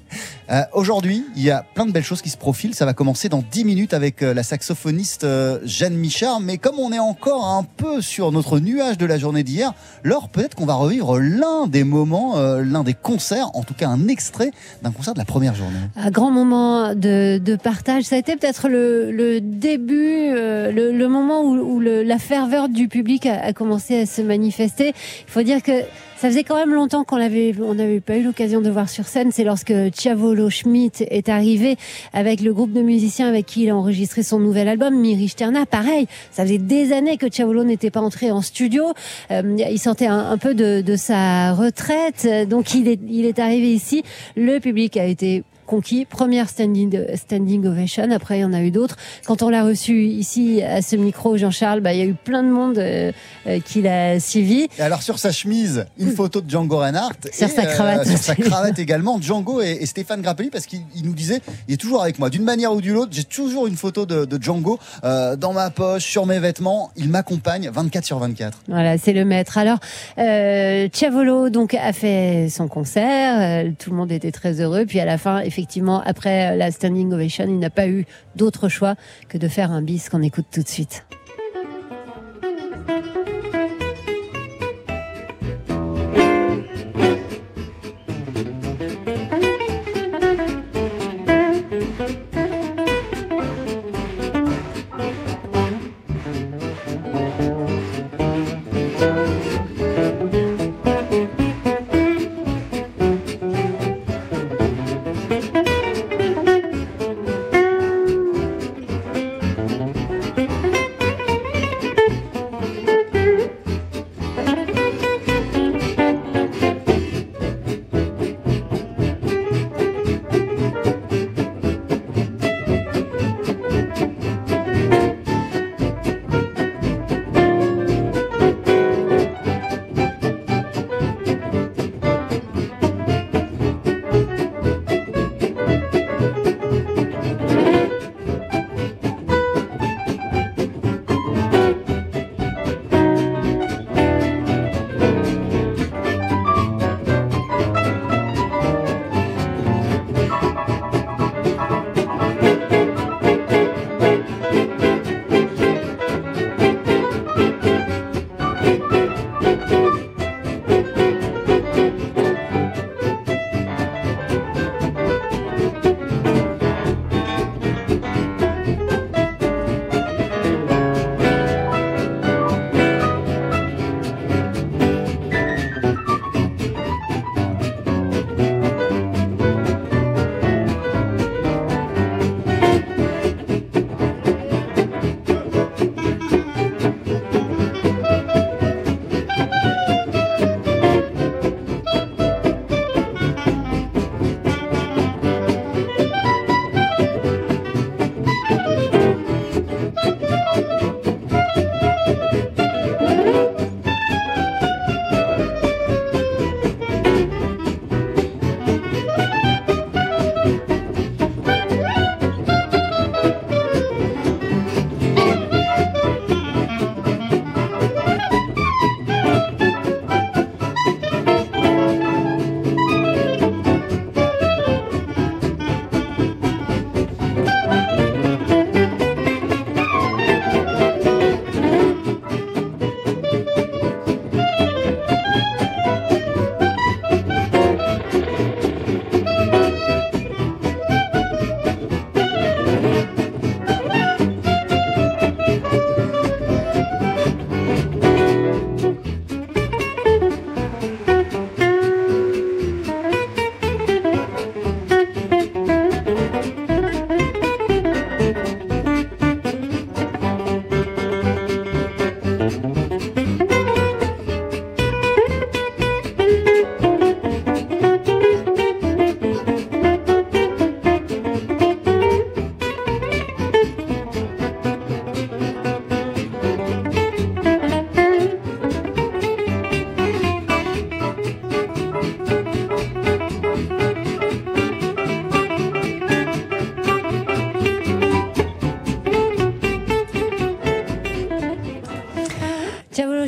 Euh, 0.50 0.60
Aujourd'hui, 0.74 1.24
il 1.34 1.42
y 1.42 1.50
a 1.50 1.64
plein 1.74 1.86
de 1.86 1.90
belles 1.92 2.04
choses 2.04 2.20
qui 2.20 2.28
se 2.28 2.36
profilent. 2.36 2.74
Ça 2.74 2.84
va 2.84 2.92
commencer 2.92 3.30
dans 3.30 3.42
10 3.50 3.64
minutes 3.64 3.94
avec 3.94 4.22
euh, 4.22 4.34
la 4.34 4.42
saxophoniste 4.42 5.26
Jeanne 5.64 5.94
Michard. 5.96 6.40
Mais 6.40 6.58
comme 6.58 6.78
on 6.78 6.92
est 6.92 6.98
encore 6.98 7.46
un 7.46 7.62
peu 7.64 8.02
sur 8.02 8.30
notre 8.30 8.60
nuage 8.60 8.98
de 8.98 9.06
la 9.06 9.16
journée 9.16 9.42
d'hier, 9.42 9.72
Laure, 10.04 10.28
peut-être 10.28 10.54
qu'on 10.54 10.66
va 10.66 10.74
revivre 10.74 11.18
l'un 11.18 11.66
des 11.66 11.82
moments, 11.84 12.34
l'un 12.58 12.84
des 12.84 12.92
concerts, 12.94 13.48
en 13.54 13.62
tout 13.62 13.72
cas 13.74 13.88
un 13.88 14.06
extrait 14.08 14.50
d'un 14.82 14.90
concert 14.92 15.14
de 15.14 15.18
la 15.18 15.24
première 15.24 15.54
journée. 15.54 15.78
un 15.96 16.10
grand 16.10 16.30
moment 16.30 16.94
de, 16.94 17.38
de 17.38 17.56
partage. 17.56 18.04
Ça 18.04 18.16
a 18.16 18.18
été 18.18 18.36
peut-être 18.36 18.68
le, 18.68 19.10
le 19.10 19.40
début, 19.40 20.30
le, 20.32 21.05
le 21.06 21.12
moment 21.12 21.42
où, 21.44 21.80
la 21.80 22.18
ferveur 22.18 22.68
du 22.68 22.88
public 22.88 23.26
a, 23.26 23.52
commencé 23.52 24.00
à 24.00 24.06
se 24.06 24.22
manifester. 24.22 24.88
Il 24.88 25.30
faut 25.30 25.42
dire 25.42 25.62
que 25.62 25.72
ça 26.16 26.28
faisait 26.28 26.42
quand 26.44 26.56
même 26.56 26.74
longtemps 26.74 27.04
qu'on 27.04 27.18
n'avait 27.18 28.00
pas 28.00 28.16
eu 28.16 28.22
l'occasion 28.24 28.60
de 28.60 28.70
voir 28.70 28.88
sur 28.88 29.06
scène. 29.06 29.30
C'est 29.30 29.44
lorsque 29.44 29.72
Chiavolo 29.94 30.50
Schmidt 30.50 31.04
est 31.08 31.28
arrivé 31.28 31.76
avec 32.12 32.40
le 32.40 32.52
groupe 32.52 32.72
de 32.72 32.82
musiciens 32.82 33.28
avec 33.28 33.46
qui 33.46 33.62
il 33.64 33.70
a 33.70 33.76
enregistré 33.76 34.22
son 34.22 34.40
nouvel 34.40 34.66
album, 34.66 34.98
Miri 34.98 35.28
Sterna. 35.28 35.64
Pareil, 35.64 36.08
ça 36.32 36.42
faisait 36.42 36.58
des 36.58 36.92
années 36.92 37.18
que 37.18 37.30
Chiavolo 37.30 37.62
n'était 37.62 37.90
pas 37.90 38.00
entré 38.00 38.32
en 38.32 38.42
studio. 38.42 38.92
Euh, 39.30 39.56
il 39.70 39.78
sortait 39.78 40.06
un, 40.06 40.38
peu 40.38 40.54
de, 40.54 40.96
sa 40.96 41.52
retraite, 41.52 42.26
donc 42.48 42.74
il 42.74 42.88
est 43.26 43.38
arrivé 43.38 43.72
ici. 43.72 44.02
Le 44.36 44.58
public 44.58 44.96
a 44.96 45.04
été 45.04 45.44
conquis. 45.66 46.04
Première 46.04 46.48
standing, 46.48 46.98
standing 47.16 47.66
ovation. 47.66 48.10
Après, 48.10 48.38
il 48.38 48.42
y 48.42 48.44
en 48.44 48.52
a 48.52 48.62
eu 48.62 48.70
d'autres. 48.70 48.96
Quand 49.26 49.42
on 49.42 49.50
l'a 49.50 49.64
reçu 49.64 50.04
ici 50.04 50.62
à 50.62 50.80
ce 50.82 50.96
micro, 50.96 51.36
Jean-Charles, 51.36 51.80
bah, 51.80 51.92
il 51.92 51.98
y 51.98 52.02
a 52.02 52.06
eu 52.06 52.14
plein 52.14 52.42
de 52.42 52.48
monde 52.48 52.78
euh, 52.78 53.12
euh, 53.46 53.60
qui 53.60 53.82
l'a 53.82 54.18
suivi. 54.20 54.68
Et 54.78 54.82
alors 54.82 55.02
sur 55.02 55.18
sa 55.18 55.32
chemise, 55.32 55.86
une 55.98 56.12
photo 56.12 56.40
de 56.40 56.48
Django 56.48 56.78
Reinhardt. 56.78 57.16
Sur 57.32 57.48
et, 57.48 57.50
sa 57.50 57.66
cravate 57.66 58.06
sur 58.06 58.18
sa 58.18 58.34
cravate 58.34 58.78
également, 58.78 59.20
Django 59.20 59.60
et, 59.60 59.78
et 59.80 59.86
Stéphane 59.86 60.22
Grappelli, 60.22 60.50
parce 60.50 60.66
qu'il 60.66 60.80
il 60.94 61.04
nous 61.04 61.14
disait, 61.14 61.40
il 61.68 61.74
est 61.74 61.76
toujours 61.76 62.02
avec 62.02 62.18
moi. 62.18 62.30
D'une 62.30 62.44
manière 62.44 62.72
ou 62.72 62.80
d'une 62.80 62.96
autre, 62.96 63.12
j'ai 63.12 63.24
toujours 63.24 63.66
une 63.66 63.76
photo 63.76 64.06
de, 64.06 64.24
de 64.24 64.42
Django 64.42 64.78
euh, 65.04 65.36
dans 65.36 65.52
ma 65.52 65.70
poche, 65.70 66.04
sur 66.04 66.26
mes 66.26 66.38
vêtements. 66.38 66.90
Il 66.96 67.08
m'accompagne 67.08 67.70
24 67.72 68.04
sur 68.04 68.18
24. 68.18 68.58
Voilà, 68.68 68.98
c'est 68.98 69.12
le 69.12 69.24
maître. 69.24 69.58
Alors, 69.58 69.78
euh, 70.18 70.88
Chiavolo 70.92 71.50
donc 71.50 71.74
a 71.74 71.92
fait 71.92 72.48
son 72.50 72.68
concert. 72.68 73.66
euh, 73.66 73.70
tout 73.78 73.90
le 73.90 73.96
monde 73.96 74.12
était 74.12 74.32
très 74.32 74.60
heureux. 74.60 74.84
Puis 74.86 75.00
à 75.00 75.04
la 75.04 75.18
fin, 75.18 75.40
effectivement, 75.56 76.02
après 76.02 76.54
la 76.54 76.70
standing 76.70 77.14
ovation, 77.14 77.44
il 77.48 77.58
n'a 77.58 77.70
pas 77.70 77.88
eu 77.88 78.04
d'autre 78.34 78.68
choix 78.68 78.94
que 79.28 79.38
de 79.38 79.48
faire 79.48 79.72
un 79.72 79.80
bis 79.80 80.10
qu'on 80.10 80.20
écoute 80.20 80.44
tout 80.52 80.62
de 80.62 80.68
suite. 80.68 81.06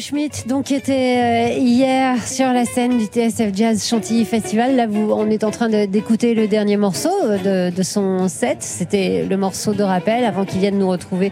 Schmidt, 0.09 0.49
donc, 0.49 0.65
qui 0.65 0.75
était 0.75 1.53
euh, 1.53 1.59
hier 1.59 2.27
sur 2.27 2.47
la 2.47 2.65
scène 2.65 2.97
du 2.97 3.05
TSF 3.05 3.55
Jazz 3.55 3.87
Chantilly 3.87 4.25
Festival. 4.25 4.75
Là, 4.75 4.87
on 4.91 5.29
est 5.29 5.45
en 5.45 5.51
train 5.51 5.69
d'écouter 5.69 6.33
le 6.33 6.49
dernier 6.49 6.79
morceau 6.79 7.11
euh, 7.25 7.69
de, 7.71 7.77
de 7.77 7.83
son 7.83 8.27
set. 8.29 8.63
C'était 8.63 9.27
le 9.29 9.37
morceau 9.37 9.75
de 9.75 9.83
rappel 9.83 10.25
avant 10.25 10.47
qu'il 10.47 10.61
vienne 10.61 10.79
nous 10.79 10.89
retrouver 10.89 11.31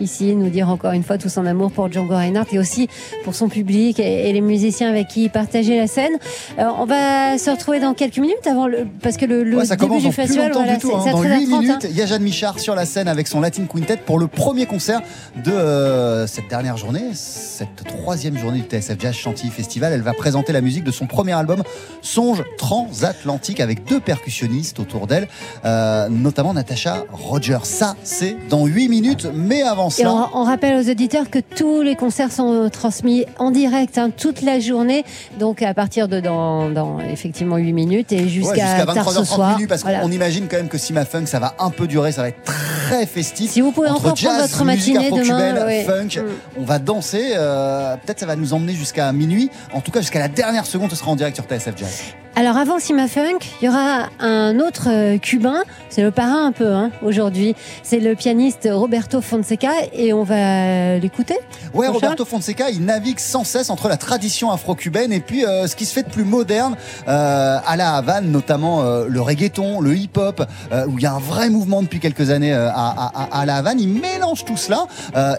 ici, 0.00 0.34
nous 0.34 0.50
dire 0.50 0.68
encore 0.68 0.92
une 0.92 1.02
fois 1.02 1.18
tout 1.18 1.28
son 1.28 1.46
amour 1.46 1.70
pour 1.70 1.90
Django 1.90 2.14
Reinhardt 2.14 2.48
et 2.52 2.58
aussi 2.58 2.88
pour 3.24 3.34
son 3.34 3.48
public 3.48 3.98
et, 4.00 4.28
et 4.28 4.32
les 4.32 4.40
musiciens 4.40 4.88
avec 4.88 5.08
qui 5.08 5.24
il 5.24 5.30
partageait 5.30 5.76
la 5.78 5.86
scène. 5.86 6.12
Euh, 6.58 6.64
on 6.78 6.84
va 6.84 7.38
se 7.38 7.50
retrouver 7.50 7.80
dans 7.80 7.94
quelques 7.94 8.18
minutes 8.18 8.46
avant 8.46 8.66
le, 8.66 8.86
parce 9.02 9.16
que 9.16 9.24
le, 9.26 9.42
le 9.44 9.56
Ouais, 9.58 9.64
ça 9.64 9.76
début 9.76 9.88
commence 9.88 10.02
du 10.02 10.08
dans 10.08 10.12
festival, 10.12 10.52
voilà, 10.52 10.72
du 10.74 10.78
tout. 10.78 10.92
hein. 10.94 11.04
Dans 11.12 11.22
13h30, 11.22 11.38
8 11.38 11.54
hein. 11.54 11.60
minutes, 11.60 11.86
il 11.90 11.96
y 11.96 12.02
a 12.02 12.06
Jeanne 12.06 12.22
Michard 12.22 12.58
sur 12.60 12.74
la 12.74 12.84
scène 12.84 13.08
avec 13.08 13.26
son 13.28 13.40
Latin 13.40 13.64
Quintet 13.64 13.96
pour 13.98 14.18
le 14.18 14.26
premier 14.26 14.66
concert 14.66 15.00
de 15.44 15.50
euh, 15.52 16.26
cette 16.26 16.48
dernière 16.48 16.76
journée, 16.76 17.04
cette 17.14 17.84
troisième 17.86 18.38
journée 18.38 18.60
du 18.60 18.64
TSF 18.66 18.96
Jazz 18.98 19.14
Chantilly 19.14 19.50
Festival. 19.50 19.92
Elle 19.92 20.02
va 20.02 20.12
présenter 20.12 20.52
la 20.52 20.60
musique 20.60 20.84
de 20.84 20.90
son 20.90 21.06
premier 21.06 21.32
album, 21.32 21.62
Songe 22.02 22.42
Transatlantique, 22.56 23.60
avec 23.60 23.84
deux 23.84 24.00
percussionnistes 24.00 24.80
autour 24.80 25.06
d'elle, 25.06 25.28
euh, 25.64 26.08
notamment 26.08 26.54
Natasha 26.54 27.04
Rogers. 27.12 27.64
Ça, 27.64 27.96
c'est 28.02 28.36
dans 28.48 28.66
8 28.66 28.88
minutes, 28.88 29.26
mais 29.34 29.62
avant 29.62 29.87
Et 29.98 30.06
on, 30.06 30.28
on 30.34 30.44
rappelle 30.44 30.76
aux 30.76 30.90
auditeurs 30.90 31.30
que 31.30 31.38
tous 31.38 31.82
les 31.82 31.96
concerts 31.96 32.32
sont 32.32 32.68
transmis 32.70 33.24
en 33.38 33.50
direct 33.50 33.98
hein, 33.98 34.10
toute 34.16 34.42
la 34.42 34.60
journée, 34.60 35.04
donc 35.38 35.62
à 35.62 35.74
partir 35.74 36.08
de 36.08 36.20
dans, 36.20 36.70
dans 36.70 36.98
effectivement 37.00 37.56
8 37.56 37.72
minutes 37.72 38.12
et 38.12 38.22
Ouais, 38.22 38.28
jusqu'à 38.28 38.84
tard 38.86 38.94
ce 39.12 39.18
23h30 39.20 39.24
soir. 39.24 39.54
minutes 39.56 39.68
parce 39.68 39.82
Voilà. 39.82 40.00
qu'on 40.00 40.10
imagine 40.12 40.46
quand 40.48 40.56
même 40.56 40.68
que 40.68 40.78
Sima 40.78 41.04
Funk 41.04 41.26
ça 41.26 41.38
va 41.38 41.54
un 41.58 41.70
peu 41.70 41.86
durer, 41.86 42.12
ça 42.12 42.22
va 42.22 42.28
être 42.28 42.42
très 42.44 43.06
festif. 43.06 43.50
Si 43.50 43.60
vous 43.60 43.72
pouvez 43.72 43.88
Entre 43.88 43.98
encore 44.06 44.14
prendre 44.14 44.38
jazz, 44.38 44.50
votre 44.50 44.64
musique 44.64 44.94
matinée 44.94 45.20
demain, 45.22 45.66
ouais. 45.66 45.84
funk, 45.84 46.22
on 46.58 46.64
va 46.64 46.78
danser. 46.78 47.32
euh, 47.36 47.96
Peut-être 48.04 48.20
ça 48.20 48.26
va 48.26 48.36
nous 48.36 48.52
emmener 48.54 48.72
jusqu'à 48.74 49.10
minuit. 49.12 49.50
En 49.72 49.80
tout 49.80 49.90
cas 49.90 50.00
jusqu'à 50.00 50.18
la 50.20 50.28
dernière 50.28 50.66
seconde, 50.66 50.90
ce 50.90 50.96
sera 50.96 51.10
en 51.10 51.16
direct 51.16 51.36
sur 51.36 51.44
TSF 51.44 51.74
Jazz. 51.76 52.02
Alors 52.38 52.56
avant 52.56 52.78
Sima 52.78 53.08
Funk, 53.08 53.40
il 53.60 53.64
y 53.64 53.68
aura 53.68 54.10
un 54.20 54.60
autre 54.60 54.86
euh, 54.86 55.18
cubain, 55.18 55.64
c'est 55.90 56.02
le 56.02 56.12
parrain 56.12 56.46
un 56.46 56.52
peu 56.52 56.68
hein, 56.72 56.92
aujourd'hui. 57.02 57.56
C'est 57.82 57.98
le 57.98 58.14
pianiste 58.14 58.68
Roberto 58.70 59.20
Fonseca 59.20 59.72
et 59.92 60.12
on 60.12 60.22
va 60.22 60.98
l'écouter. 60.98 61.34
Ouais, 61.74 61.88
Roberto 61.88 62.24
Fonseca, 62.24 62.70
il 62.70 62.84
navigue 62.84 63.18
sans 63.18 63.42
cesse 63.42 63.70
entre 63.70 63.88
la 63.88 63.96
tradition 63.96 64.52
afro-cubaine 64.52 65.12
et 65.12 65.18
puis 65.18 65.44
euh, 65.44 65.66
ce 65.66 65.74
qui 65.74 65.84
se 65.84 65.92
fait 65.92 66.04
de 66.04 66.10
plus 66.10 66.22
moderne 66.22 66.76
euh, 67.08 67.58
à 67.66 67.74
la 67.76 67.94
Havane, 67.96 68.30
notamment 68.30 68.82
euh, 68.82 69.06
le 69.08 69.20
reggaeton, 69.20 69.80
le 69.80 69.96
hip-hop, 69.96 70.40
où 70.86 70.96
il 70.96 71.02
y 71.02 71.06
a 71.06 71.14
un 71.14 71.18
vrai 71.18 71.50
mouvement 71.50 71.82
depuis 71.82 71.98
quelques 71.98 72.30
années 72.30 72.52
à, 72.54 72.70
à- 72.72 73.28
à 73.40 73.46
la 73.46 73.56
Havane. 73.56 73.80
Il 73.80 73.88
mélange 73.88 74.44
tout 74.44 74.56
cela, 74.56 74.86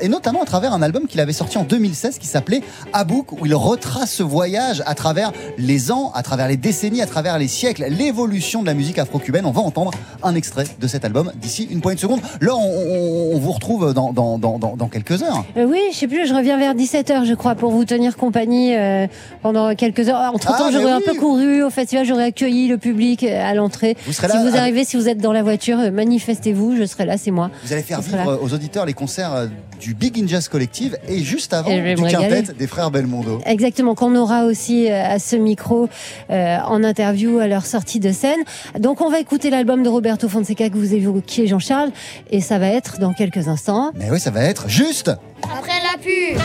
et 0.01 0.09
notamment 0.09 0.41
à 0.41 0.45
travers 0.45 0.73
un 0.73 0.81
album 0.81 1.07
qu'il 1.07 1.21
avait 1.21 1.31
sorti 1.31 1.57
en 1.57 1.63
2016 1.63 2.17
qui 2.19 2.27
s'appelait 2.27 2.61
Abouk, 2.91 3.31
où 3.31 3.45
il 3.45 3.55
retrace 3.55 4.11
ce 4.11 4.23
voyage 4.23 4.83
à 4.85 4.95
travers 4.95 5.31
les 5.57 5.91
ans, 5.93 6.11
à 6.13 6.23
travers 6.23 6.49
les 6.49 6.57
décennies, 6.57 6.88
à 6.99 7.05
travers 7.05 7.37
les 7.37 7.47
siècles, 7.47 7.85
l'évolution 7.89 8.61
de 8.61 8.67
la 8.67 8.73
musique 8.73 8.97
afro-cubaine. 8.97 9.45
On 9.45 9.51
va 9.51 9.61
entendre 9.61 9.91
un 10.23 10.33
extrait 10.35 10.63
de 10.79 10.87
cet 10.87 11.05
album 11.05 11.31
d'ici 11.39 11.67
une 11.71 11.79
poignée 11.81 11.95
de 11.95 12.01
secondes. 12.01 12.19
Là, 12.41 12.55
on, 12.55 12.59
on- 12.59 13.35
on 13.35 13.37
vous 13.39 13.51
retrouve 13.51 13.93
dans, 13.93 14.11
dans, 14.11 14.37
dans, 14.39 14.57
dans- 14.57 14.87
quelques 14.87 15.21
heures. 15.23 15.45
Euh, 15.55 15.65
oui, 15.69 15.79
je 15.91 15.97
sais 15.97 16.07
plus, 16.07 16.27
je 16.27 16.33
reviens 16.33 16.57
vers 16.57 16.73
17h 16.73 17.25
je 17.25 17.33
crois 17.35 17.53
pour 17.55 17.69
vous 17.71 17.85
tenir 17.85 18.17
compagnie 18.17 18.75
euh, 18.75 19.05
pendant 19.43 19.75
quelques 19.75 20.09
heures. 20.09 20.33
Entre 20.33 20.47
temps, 20.47 20.53
Ah, 20.67 20.69
j'aurais 20.73 20.91
un 20.91 21.01
peu 21.01 21.13
couru 21.13 21.61
au 21.63 21.69
festival, 21.69 22.05
j'aurais 22.05 22.23
accueilli 22.25 22.67
le 22.67 22.77
public 22.79 23.23
euh, 23.23 23.39
à 23.49 23.53
l'entrée. 23.53 23.95
Vous 24.07 24.13
serez 24.13 24.27
si 24.29 24.33
là 24.33 24.41
vous 24.41 24.47
avec- 24.49 24.59
arrivez, 24.59 24.83
si 24.83 24.97
vous 24.97 25.07
êtes 25.07 25.19
dans 25.19 25.31
la 25.33 25.43
voiture, 25.43 25.77
manifestez-vous, 25.91 26.75
je 26.75 26.85
serai 26.85 27.05
là, 27.05 27.17
c'est 27.17 27.31
moi. 27.31 27.51
Vous 27.63 27.71
allez 27.73 27.83
faire 27.83 28.01
vivre 28.01 28.39
aux 28.41 28.53
auditeurs 28.53 28.85
les 28.85 28.93
concerts 28.93 29.47
du 29.79 29.93
Big 29.93 30.19
in 30.21 30.27
Jazz 30.27 30.47
Collective 30.47 30.97
et 31.07 31.19
juste 31.19 31.53
avant 31.53 31.69
Et 31.69 31.95
du 31.95 32.01
quintet 32.03 32.43
des 32.57 32.67
frères 32.67 32.89
Belmondo. 32.91 33.39
Exactement, 33.45 33.93
qu'on 33.95 34.15
aura 34.15 34.45
aussi 34.45 34.89
à 34.89 35.19
ce 35.19 35.35
micro 35.35 35.87
euh, 36.31 36.57
en 36.79 36.83
interview 36.83 37.39
à 37.39 37.47
leur 37.47 37.65
sortie 37.65 37.99
de 37.99 38.11
scène. 38.11 38.39
Donc 38.79 39.01
on 39.01 39.09
va 39.09 39.19
écouter 39.19 39.49
l'album 39.49 39.83
de 39.83 39.89
Roberto 39.89 40.27
Fonseca 40.27 40.69
que 40.69 40.75
vous 40.75 40.93
évoquiez 40.93 41.47
Jean-Charles 41.47 41.91
et 42.29 42.41
ça 42.41 42.59
va 42.59 42.67
être 42.67 42.99
dans 42.99 43.13
quelques 43.13 43.47
instants. 43.47 43.91
Mais 43.95 44.09
oui, 44.09 44.19
ça 44.19 44.31
va 44.31 44.43
être 44.43 44.69
juste 44.69 45.11
Après 45.43 45.79
la 45.83 45.97
pub 45.97 46.39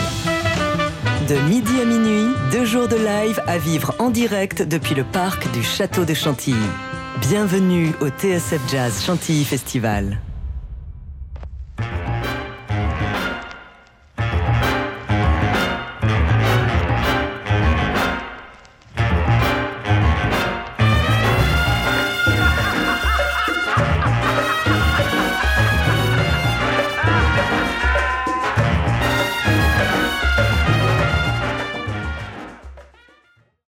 De 1.27 1.49
midi 1.49 1.81
à 1.81 1.85
minuit, 1.85 2.33
deux 2.51 2.65
jours 2.65 2.87
de 2.87 2.95
live 2.95 3.41
à 3.47 3.57
vivre 3.57 3.95
en 3.99 4.09
direct 4.09 4.61
depuis 4.61 4.95
le 4.95 5.03
parc 5.03 5.51
du 5.51 5.63
Château 5.63 6.05
de 6.05 6.13
Chantilly. 6.13 6.57
Bienvenue 7.21 7.91
au 8.01 8.09
TSF 8.09 8.61
Jazz 8.69 9.03
Chantilly 9.03 9.45
Festival. 9.45 10.19